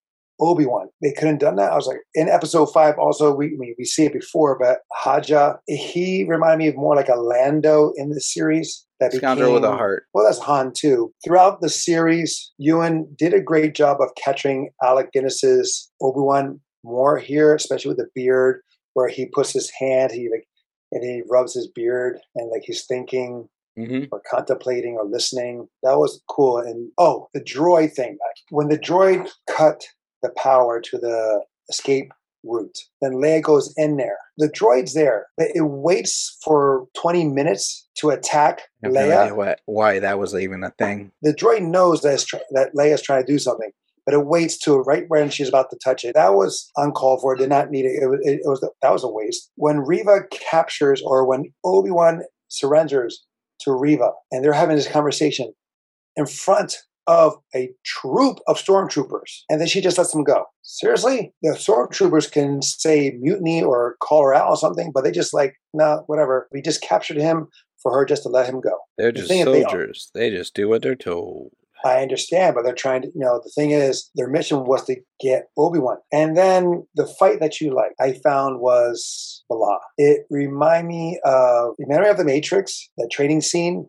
[0.41, 1.73] Obi Wan, they couldn't done that.
[1.73, 5.55] I was like, in episode five, also we we, we see it before, but Haja,
[5.67, 8.85] he reminded me of more like a Lando in the series.
[9.01, 10.05] That Scoundrel with a heart.
[10.15, 11.13] Well, that's Han too.
[11.25, 17.19] Throughout the series, Ewan did a great job of catching Alec Guinness's Obi Wan more
[17.19, 18.61] here, especially with the beard,
[18.93, 20.47] where he puts his hand, he like,
[20.93, 25.67] and he rubs his beard, and like he's thinking hmm or contemplating or listening.
[25.83, 26.59] That was cool.
[26.59, 28.19] And oh, the droid thing.
[28.51, 29.85] When the droid cut
[30.23, 32.13] the power to the escape
[32.45, 34.19] route, then Leia goes in there.
[34.39, 39.35] The droid's there, but it waits for 20 minutes to attack Leia.
[39.35, 41.13] what, why that was even a thing.
[41.23, 43.71] The droid knows that, it's tr- that Leia's trying to do something.
[44.07, 46.15] But it waits to right when she's about to touch it.
[46.15, 47.35] That was uncalled for.
[47.35, 48.03] Did not need it.
[48.03, 49.51] It was, it was that was a waste.
[49.55, 53.25] When Reva captures, or when Obi Wan surrenders
[53.61, 55.55] to Reva, and they're having this conversation
[56.17, 56.77] in front
[57.07, 60.45] of a troop of stormtroopers, and then she just lets them go.
[60.63, 65.35] Seriously, the stormtroopers can say mutiny or call her out or something, but they just
[65.35, 66.49] like, no, whatever.
[66.53, 67.49] We just captured him
[67.83, 68.73] for her just to let him go.
[68.97, 70.11] They're The just is they- soldiers.
[70.15, 71.51] They, just do what they're told.
[71.87, 74.97] I understand, but they're trying to, you know, the thing is, their mission was to
[75.21, 75.99] get Obi Wan.
[76.11, 79.81] And then the fight that you like, I found was blah.
[79.99, 83.87] It reminded me of, remember of the Matrix, that training scene?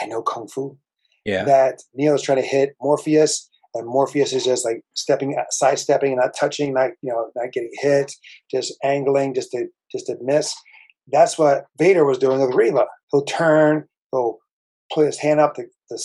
[0.00, 0.78] I know Kung Fu.
[1.24, 1.44] Yeah.
[1.44, 6.16] That Neo is trying to hit Morpheus, and Morpheus is just like stepping, uh, sidestepping,
[6.16, 8.12] not touching, not, you know, not getting hit,
[8.50, 10.54] just angling, just to, just to miss.
[11.10, 12.86] That's what Vader was doing with Reva.
[13.10, 14.38] He'll turn, he'll
[14.92, 15.98] put his hand up to, to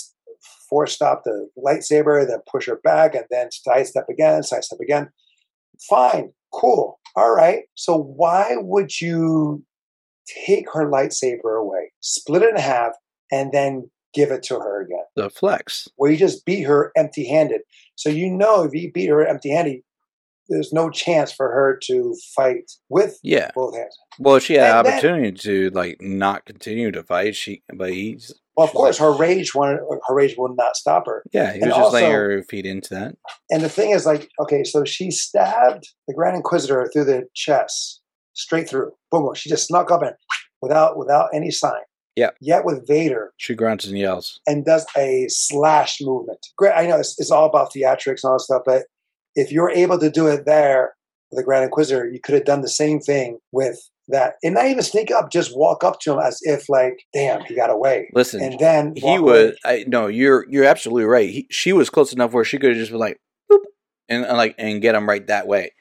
[0.69, 5.09] force stop the lightsaber, then push her back, and then sidestep again, sidestep again.
[5.89, 7.63] Fine, cool, all right.
[7.75, 9.63] So why would you
[10.45, 12.93] take her lightsaber away, split it in half,
[13.31, 15.03] and then give it to her again?
[15.15, 15.87] The flex.
[15.95, 17.61] Where you just beat her empty-handed.
[17.95, 19.81] So you know if you beat her empty-handed,
[20.47, 23.51] there's no chance for her to fight with Yeah.
[23.53, 23.95] both hands.
[24.17, 27.35] Well, she had And then- opportunity to like not continue to fight.
[27.35, 31.05] She, but he's Well, of course, like- her rage wanted, her rage will not stop
[31.05, 31.23] her.
[31.31, 31.53] yeah.
[31.53, 33.15] He And was just letting also- her feed into that.
[33.51, 38.01] And the thing is, like, okay, so she stabbed the Grand Inquisitor through the chest,
[38.33, 38.93] straight through.
[39.11, 39.25] Boom!
[39.25, 39.35] boom.
[39.35, 40.15] She just snuck up and
[40.63, 41.81] without without any sign.
[42.15, 42.31] Yeah.
[42.41, 44.39] Yet with Vader She grunts and yells.
[44.47, 46.39] and does a slash movement.
[46.57, 46.73] Great.
[46.75, 48.83] I know it's, it's all about theatrics and all that stuff, but
[49.35, 50.95] if you're able to do it there
[51.31, 53.79] with the Grand Inquisitor, you could have done the same thing with
[54.09, 57.41] that, and not even sneak up, just walk up to him as if like, damn,
[57.45, 59.55] he got away, Listen, and then he was.
[59.63, 59.81] away.
[59.81, 61.29] I no, you're you're absolutely right.
[61.29, 63.19] He, she was close enough where she could have just been like,
[63.51, 63.59] boop,
[64.09, 65.73] and, and like and get him right that way.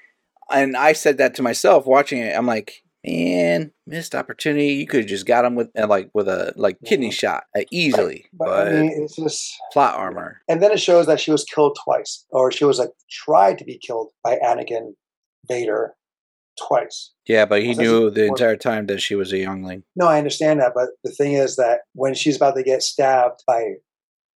[0.53, 2.37] And I said that to myself watching it.
[2.37, 4.75] I'm like, man, missed opportunity.
[4.75, 7.13] You could have just got him with uh, like with a like kidney Mhm.
[7.13, 9.55] shot uh, easily, But, but, I mean, it's just.
[9.73, 10.41] plot armor.
[10.49, 13.65] And then it shows that she was killed twice, or she was like tried to
[13.65, 14.95] be killed by Anakin
[15.49, 15.95] Vader
[16.67, 17.13] twice.
[17.27, 19.85] Yeah, but he knew the entire time that she was a youngling.
[19.95, 23.43] No, I understand that, but the thing is that when she's about to get stabbed
[23.47, 23.75] by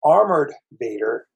[0.04, 1.26] armored Vader,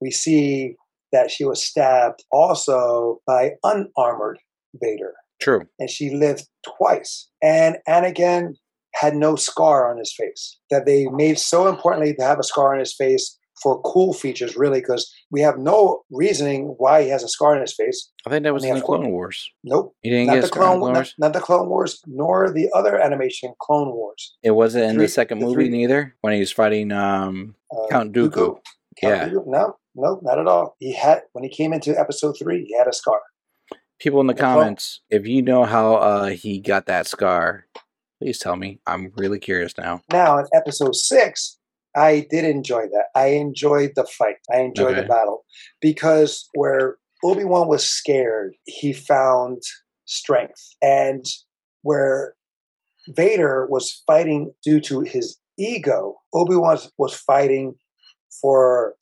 [0.00, 0.76] we see
[1.12, 4.38] that she was stabbed also by unarmored
[4.80, 5.62] Vader, True.
[5.78, 7.28] and she lived twice.
[7.42, 8.54] And Anakin
[8.94, 10.58] had no scar on his face.
[10.70, 14.56] That they made so importantly to have a scar on his face for cool features,
[14.56, 18.10] really, because we have no reasoning why he has a scar on his face.
[18.24, 18.80] I think that was in the.
[18.80, 19.50] Clone Wars.
[19.64, 19.94] Nope.
[20.02, 21.14] He didn't Not get a the scar Clone, Clone Wars.
[21.18, 24.36] not the Clone Wars, nor the other animation Clone Wars.
[24.44, 27.56] It wasn't in three- the second the movie three- neither when he was fighting um
[27.72, 28.58] Uh, Count Dooku.
[29.00, 29.28] Count Yeah.
[29.28, 29.46] Dooku?
[29.46, 30.76] No, no, not at all.
[30.78, 33.20] He had when he came into Episode Three, he had a scar.
[33.98, 37.66] People in the comments, if you know how uh he got that scar,
[38.20, 38.80] please tell me.
[38.86, 40.02] I'm really curious now.
[40.12, 41.58] Now in Episode Six,
[41.96, 43.06] I did enjoy that.
[43.14, 44.36] I enjoyed the fight.
[44.52, 45.44] I enjoyed the battle
[45.80, 49.62] because where Obi Wan was scared, he found
[50.04, 51.24] strength, and
[51.82, 52.34] where
[53.08, 57.74] Vader was fighting due to his ego, Obi Wan was fighting
[58.40, 58.94] for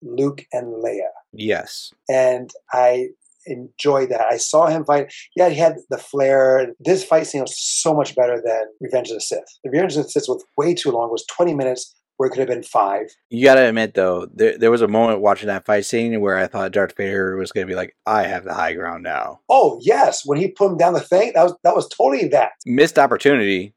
[0.00, 1.10] Luke and Leia.
[1.32, 1.92] Yes.
[2.08, 3.08] and I
[3.50, 4.26] enjoyed that.
[4.30, 5.12] I saw him fight.
[5.36, 6.74] Yeah, he had the flair.
[6.80, 9.44] This fight scene was so much better than Revenge of the Sith.
[9.64, 11.08] The Revenge of the Sith was way too long.
[11.08, 13.06] It was 20 minutes where it could have been five.
[13.30, 16.48] You gotta admit though, there there was a moment watching that fight scene where I
[16.48, 19.38] thought Darth Vader was gonna be like, I have the high ground now.
[19.48, 22.50] Oh yes, when he put him down the thing, that was that was totally that.
[22.66, 23.72] Missed opportunity.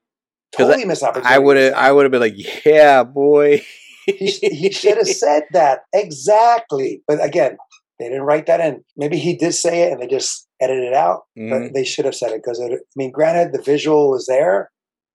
[0.58, 1.34] Totally missed opportunity.
[1.34, 3.64] I would have I would have been like, Yeah, boy.
[4.08, 7.04] he, he should have said that exactly.
[7.08, 7.58] But again,
[8.02, 8.84] they didn't write that in.
[8.98, 11.22] Maybe he did say it and they just edited it out.
[11.38, 11.50] Mhm.
[11.50, 14.72] but they should have said it because I mean, granted, the visual was there,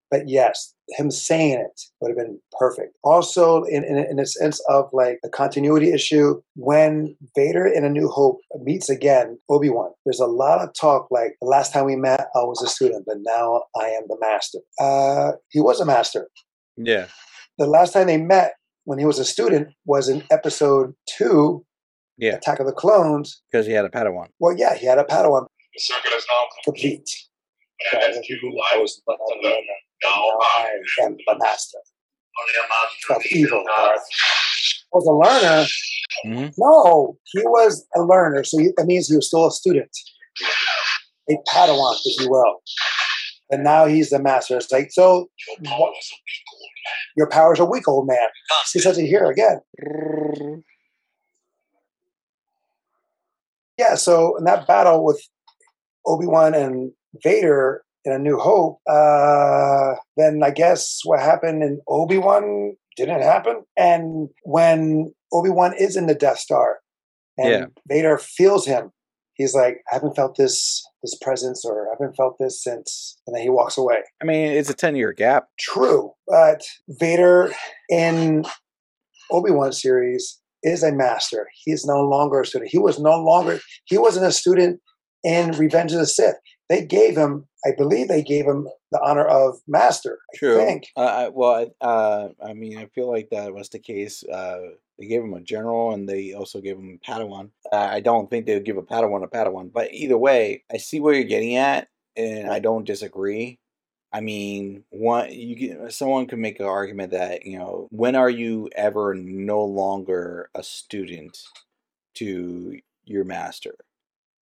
[0.09, 2.95] but yes, him saying it would have been perfect.
[3.03, 7.89] Also, in, in in a sense of like the continuity issue, when Vader in A
[7.89, 11.85] New Hope meets again Obi Wan, there's a lot of talk like the last time
[11.85, 14.59] we met, I was a student, but now I am the master.
[14.79, 16.29] Uh, he was a master.
[16.77, 17.07] Yeah.
[17.57, 18.53] The last time they met
[18.85, 21.65] when he was a student was in Episode Two,
[22.17, 22.35] Yeah.
[22.35, 23.41] Attack of the Clones.
[23.51, 24.27] Because he had a Padawan.
[24.39, 27.09] Well, yeah, he had a Padawan The circle is now complete.
[27.91, 28.03] complete.
[28.09, 28.37] And as you,
[28.73, 29.61] I was but to learn.
[30.03, 30.69] Now Now I
[31.01, 31.77] I am the master
[32.39, 34.01] only a master of evil, Darth.
[34.91, 35.65] Was a learner?
[36.25, 36.53] Mhm.
[36.57, 38.43] No, he was a learner.
[38.43, 39.89] So he, that means he was still a student,
[41.29, 42.61] a Padawan, if you will.
[43.49, 44.57] And now he's the master.
[44.57, 46.95] It's like, so Your power is a weak old man.
[47.17, 48.27] your powers are weak, old man.
[48.73, 49.61] He says it here again.
[53.77, 55.21] Yeah, so in that battle with
[56.05, 56.91] Obi Wan and
[57.23, 63.21] Vader in A New Hope, uh, then I guess what happened in Obi Wan didn't
[63.21, 63.63] happen.
[63.77, 66.79] And when Obi Wan is in the Death Star,
[67.37, 67.65] and Yeah.
[67.87, 68.91] Vader feels him,
[69.35, 73.35] he's like, "I haven't felt this this presence, or I haven't felt this since," and
[73.35, 74.01] then he walks away.
[74.21, 75.49] I mean, it's a ten year gap.
[75.59, 77.53] True, but Vader
[77.89, 78.45] in
[79.29, 81.47] Obi Wan series is a master.
[81.63, 82.71] He is no longer a student.
[82.71, 83.59] He was no longer.
[83.85, 84.79] He wasn't a student
[85.23, 86.35] in Revenge of the Sith.
[86.69, 90.19] They gave him, I believe, they gave him the honor of master.
[90.33, 90.57] I True.
[90.57, 90.87] think.
[90.97, 94.23] Uh, I, well, I- uh, I mean, I feel like that was the case.
[94.23, 94.57] Uh,
[94.99, 97.51] they gave him a general, and they also gave him a Padawan.
[97.71, 100.77] Uh, I don't think they would give a Padawan a Padawan, but either way, I
[100.77, 103.59] see where you're getting at, and I don't disagree.
[104.13, 108.29] I mean, one you can, someone could make an argument that you know when are
[108.29, 111.37] you ever no longer a student
[112.15, 113.75] to your master,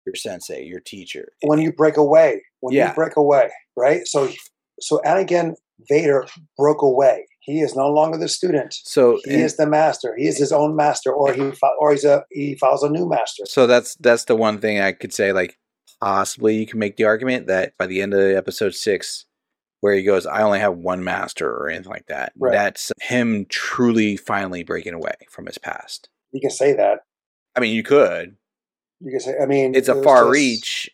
[0.06, 1.30] your sensei, your teacher?
[1.44, 2.90] When you break away, when Yeah.
[2.90, 4.08] you break away, right?
[4.08, 4.30] So,
[4.80, 5.56] so Anakin
[5.90, 6.26] Vader
[6.58, 7.26] broke away.
[7.42, 8.74] He is no longer the student.
[8.74, 10.16] So He and- is the master.
[10.18, 13.44] He is his own master, or he or he's a he follows a new master.
[13.48, 15.32] So that's that's the one thing I could say.
[15.34, 15.58] Like
[16.02, 19.26] possibly you can make the argument that by the end of episode six,
[19.82, 22.34] where he goes, "I only have one master" or anything like that.
[22.38, 22.52] Right.
[22.52, 26.10] That's him truly finally breaking away from his past.
[26.32, 27.00] You can say that.
[27.56, 28.36] I mean, you could.
[29.02, 29.36] You can say.
[29.42, 30.90] I mean, It's a far just- reach.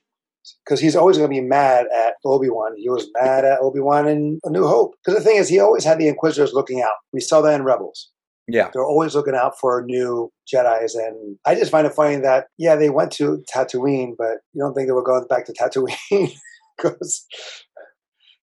[0.65, 2.73] because he's always going to be mad at Obi Wan.
[2.75, 4.95] He was mad at Obi Wan in A New Hope.
[5.03, 6.93] Because the thing is, he always had the Inquisitors looking out.
[7.13, 8.09] We saw that in Rebels.
[8.47, 8.69] Yeah.
[8.73, 12.75] They're always looking out for new Jedi's, and I just find it funny that yeah,
[12.75, 16.31] they went to Tatooine, but you don't think they were going back to Tatooine
[16.77, 17.25] because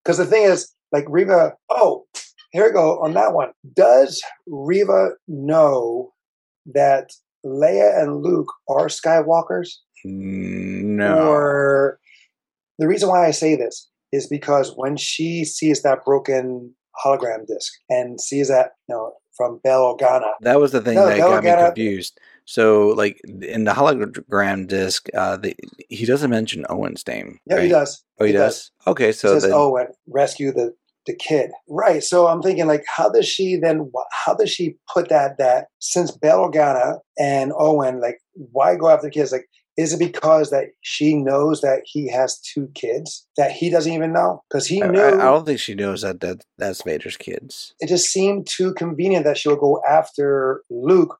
[0.04, 1.54] because the thing is, like Reva.
[1.70, 2.06] Oh,
[2.52, 3.50] here we go on that one.
[3.74, 6.12] Does Reva know
[6.66, 7.10] that
[7.44, 9.68] Leia and Luke are Skywalkers?
[10.04, 11.28] No.
[11.28, 11.98] Or
[12.78, 16.74] the reason why I say this is because when she sees that broken
[17.04, 21.06] hologram disc and sees that, you know, from Bail Organa, That was the thing No,
[21.06, 22.18] that they'll got me confused.
[22.50, 25.54] So, like in the hologram disc, uh, the,
[25.90, 27.40] he doesn't mention Owen's name.
[27.44, 28.02] yeah, he does.
[28.18, 28.54] Oh, he, He does?
[28.54, 28.70] does.
[28.86, 30.72] Okay, He so says, then, "Oh, and rescue the
[31.06, 31.50] the kid.
[31.68, 32.02] Right.
[32.02, 33.90] So I'm thinking like, how does she then?
[34.24, 35.36] How does she put that?
[35.36, 39.30] That since Bail Organa and Owen, like, why go after the kids?
[39.30, 39.44] Like,
[39.76, 44.14] is it because that she knows that he has two kids that he doesn't even
[44.14, 44.42] know?
[44.48, 45.00] Because he I, knew.
[45.02, 47.74] I, I don't think she knows that, that that's Vader's kids.
[47.78, 51.18] it just seemed too convenient that she'll go after Luke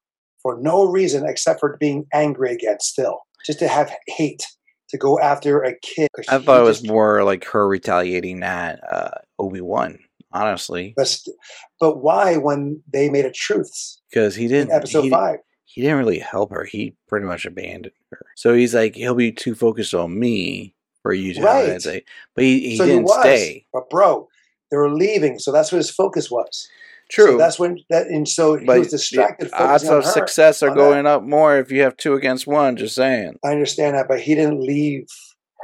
[0.48, 2.76] for no reason except for being angry again.
[2.80, 4.42] Still, just to have hate
[4.88, 8.80] to go after a kid I thought it was just- more like her retaliating at
[8.90, 9.98] uh, Obi Wan,
[10.32, 11.36] honestly, But, st-
[11.78, 14.72] but why when they made a truths because he didn't.
[14.72, 15.40] episode he, five?
[15.66, 16.64] he didn't really help her.
[16.64, 18.24] He pretty much abandoned her.
[18.36, 21.66] So he's like, he'll be too focused on me for you to Right.
[21.82, 22.02] that.
[22.34, 23.66] But he, he so didn't he was, stay.
[23.74, 24.26] But bro,
[24.70, 26.66] they were leaving, so that's what his focus was.
[27.10, 27.32] True.
[27.32, 29.50] So that's when that, and so he was distracted.
[29.50, 30.10] the odds of her.
[30.10, 30.82] success are on that.
[30.82, 32.76] going up more if you have two against one.
[32.76, 33.38] Just saying.
[33.44, 35.06] I understand that, but he didn't leave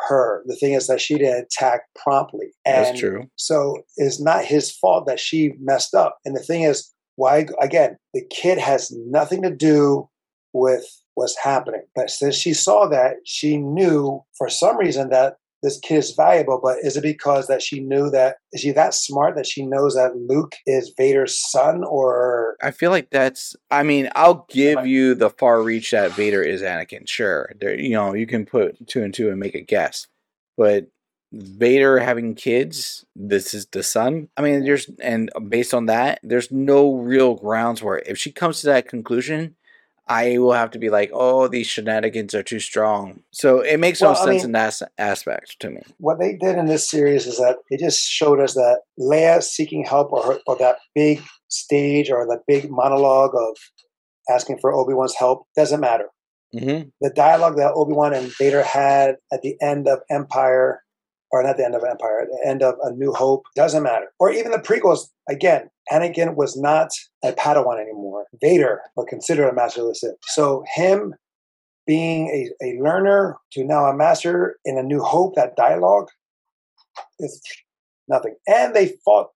[0.09, 0.43] her.
[0.47, 2.49] The thing is that she didn't attack promptly.
[2.65, 3.31] And That's true.
[3.37, 6.19] So it's not his fault that she messed up.
[6.25, 10.09] And the thing is, why again, the kid has nothing to do
[10.53, 10.85] with
[11.15, 11.83] what's happening.
[11.95, 16.61] But since she saw that, she knew for some reason that this kid is valuable.
[16.63, 19.95] But is it because that she knew that is she that smart that she knows
[19.95, 23.57] that Luke is Vader's son or I feel like that's.
[23.71, 27.09] I mean, I'll give you the far reach that Vader is Anakin.
[27.09, 30.07] Sure, there, you know, you can put two and two and make a guess,
[30.57, 30.87] but
[31.33, 34.29] Vader having kids, this is the son.
[34.37, 38.61] I mean, there's and based on that, there's no real grounds where if she comes
[38.61, 39.57] to that conclusion,
[40.07, 43.23] I will have to be like, oh, these shenanigans are too strong.
[43.31, 45.83] So it makes no I sense mean- in that aspect to me.
[45.99, 49.85] what they did in this series is that they just showed us that Leia seeking
[49.85, 53.57] help or, her, or that big stage or the big monologue of
[54.29, 56.07] asking for Obi-Wan's help doesn't matter.
[56.55, 56.89] Mm-hmm.
[57.01, 60.83] The dialogue that Obi-Wan and Vader had at the end of Empire,
[61.33, 64.13] or not the end of Empire, the end of A New Hope, doesn't matter.
[64.21, 66.91] Or even the prequels, again, Anakin was not
[67.25, 68.14] a Padawan anymore.
[68.41, 70.17] Vader was considered a master of the Sith.
[70.23, 71.15] So him
[71.87, 76.09] being a, a learner to now a master in A New Hope, that dialogue
[77.21, 77.41] is
[78.09, 78.37] nothing.
[78.47, 79.29] And they fought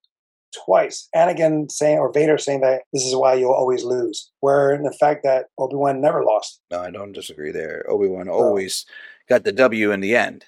[0.64, 1.08] twice.
[1.14, 4.30] Anakin saying, or Vader saying that this is why you'll always lose.
[4.40, 6.60] Where in the fact that Obi-Wan never lost.
[6.70, 7.84] No, I don't disagree there.
[7.88, 8.86] Obi Wan always
[9.28, 10.46] got the W in the end.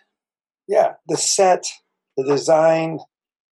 [0.66, 1.64] Yeah, the set,
[2.16, 3.00] the design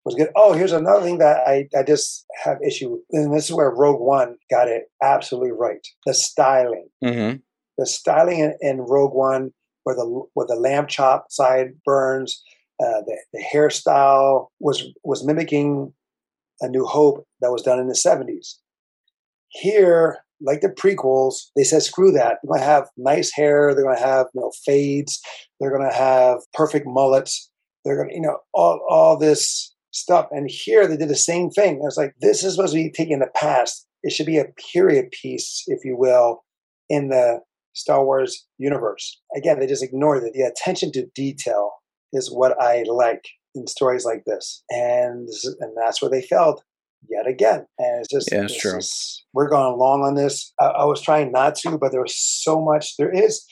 [0.05, 0.31] was good.
[0.37, 3.01] Oh, here's another thing that I, I just have issue with.
[3.13, 5.87] And this is where Rogue One got it absolutely right.
[6.07, 6.89] The styling.
[7.05, 7.37] Mm-hmm.
[7.79, 9.51] the styling in, in Rogue One,
[9.85, 12.43] where the where the lamb chop side burns,
[12.81, 15.93] uh, the the hairstyle was was mimicking
[16.61, 18.59] A New Hope that was done in the seventies.
[19.49, 22.39] Here, like the prequels, they said screw that.
[22.43, 23.75] They're gonna have nice hair.
[23.75, 25.21] They're gonna have you know fades.
[25.61, 27.51] They're gonna have perfect mullets.
[27.85, 30.27] They're gonna you know all all this stuff.
[30.33, 31.81] And here they did the same thing.
[31.85, 33.87] It's like this is supposed to be taking the past.
[34.03, 36.43] It should be a period piece, if you will,
[36.89, 37.41] in the
[37.75, 39.21] Star Wars universe.
[39.37, 40.33] Again, they just ignored it.
[40.35, 41.71] The attention to detail
[42.13, 43.25] is what I like
[43.55, 45.29] in stories like this, and
[45.61, 46.63] and that's where they failed
[47.09, 47.67] yet again.
[47.79, 48.79] And it's just Yeah, it's true.
[48.79, 50.53] is- we're going long on this.
[50.61, 52.97] I, I was trying not to, but there was so much.
[52.97, 53.45] There is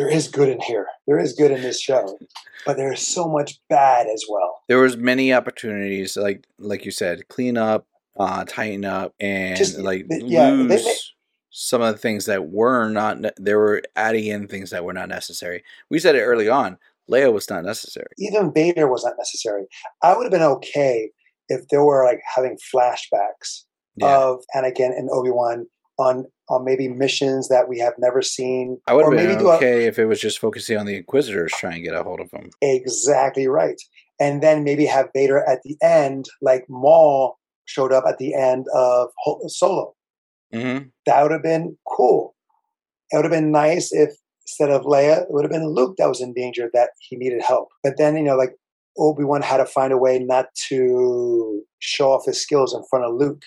[0.00, 0.86] there is good in here.
[1.06, 2.18] There is good in this show,
[2.64, 4.62] but there is so much bad as well.
[4.68, 7.86] there was many opportunities like like you said clean up
[8.18, 11.14] uh tighten up and Just- like th- yeah, they lose
[11.50, 15.08] some of the things that were not they were adding in things that were not
[15.08, 16.78] necessary we said it early on
[17.10, 19.64] leia was not necessary Even Vader was not necessary.
[20.02, 21.10] I would have been okay
[21.48, 23.64] if there were like having flashbacks
[23.96, 25.66] yeah of Anakin and Obi Wan
[25.98, 28.78] on on maybe missions that we have never seen.
[28.86, 30.96] i would or have maybe been a- okay if it was just focusing on the
[30.96, 33.80] inquisitors trying to get a hold of them exactly right,
[34.20, 38.66] and then maybe have Vader at the end, like Maul showed up at the end
[38.74, 39.08] of
[39.46, 39.94] Solo.
[40.52, 40.88] mm-hmm.
[41.06, 42.34] That would have been cool.
[43.10, 44.10] It would have been nice if
[44.42, 47.42] instead of Leia, it would have been Luke that was in danger that he needed
[47.42, 47.68] help.
[47.82, 48.54] But then you know, like
[48.98, 53.04] Obi Wan had to find a way not to show off his skills in front
[53.04, 53.42] of Luke,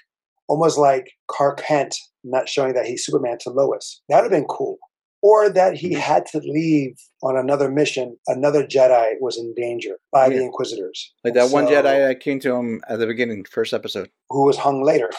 [0.48, 4.02] almost like Clark Kent not showing that he's Superman to Lois.
[4.10, 4.78] That would have been cool.
[5.22, 6.02] Or that he mm-hmm.
[6.02, 8.18] had to leave on another mission.
[8.28, 11.14] Another Jedi was in danger by the Inquisitors.
[11.24, 14.58] like that one jedi that came to him at the beginning first episode who was
[14.58, 15.10] hung later.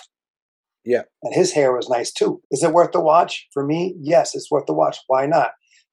[0.85, 1.03] Yeah.
[1.23, 2.43] And his hair was nice too.
[2.51, 3.47] Is it worth the watch?
[3.53, 4.99] For me, yes, it's worth the watch.
[5.07, 5.53] Why not?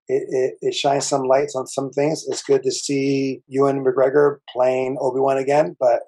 [0.10, 2.26] It, it, it shines some lights on some things.
[2.28, 6.02] It's good to see Ewan McGregor playing Obi Wan again, but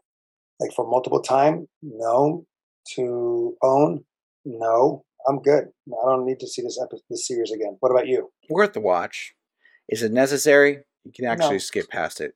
[0.60, 2.46] like for multiple time, no.
[2.96, 4.04] To own,
[4.46, 5.04] no.
[5.28, 5.66] I'm good.
[5.88, 7.78] I don't need to see this episode, this series again.
[7.80, 8.30] What about you?
[8.50, 9.34] worth the watch
[9.90, 11.58] is it necessary you can actually No.
[11.60, 12.34] skip past it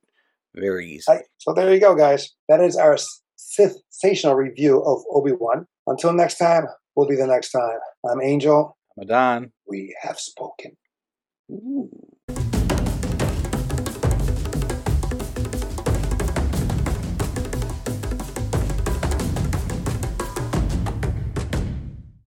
[0.54, 2.34] very easily I, so there you go, guys.
[2.48, 2.96] That is our
[3.36, 5.66] sensational review of Obi Wan.
[5.86, 6.64] Until next time,
[6.96, 7.78] will be the next time.
[8.10, 8.76] I'm Angel.
[8.96, 9.52] I'm a Don.
[9.66, 10.76] We have spoken.
[11.50, 11.90] Ooh.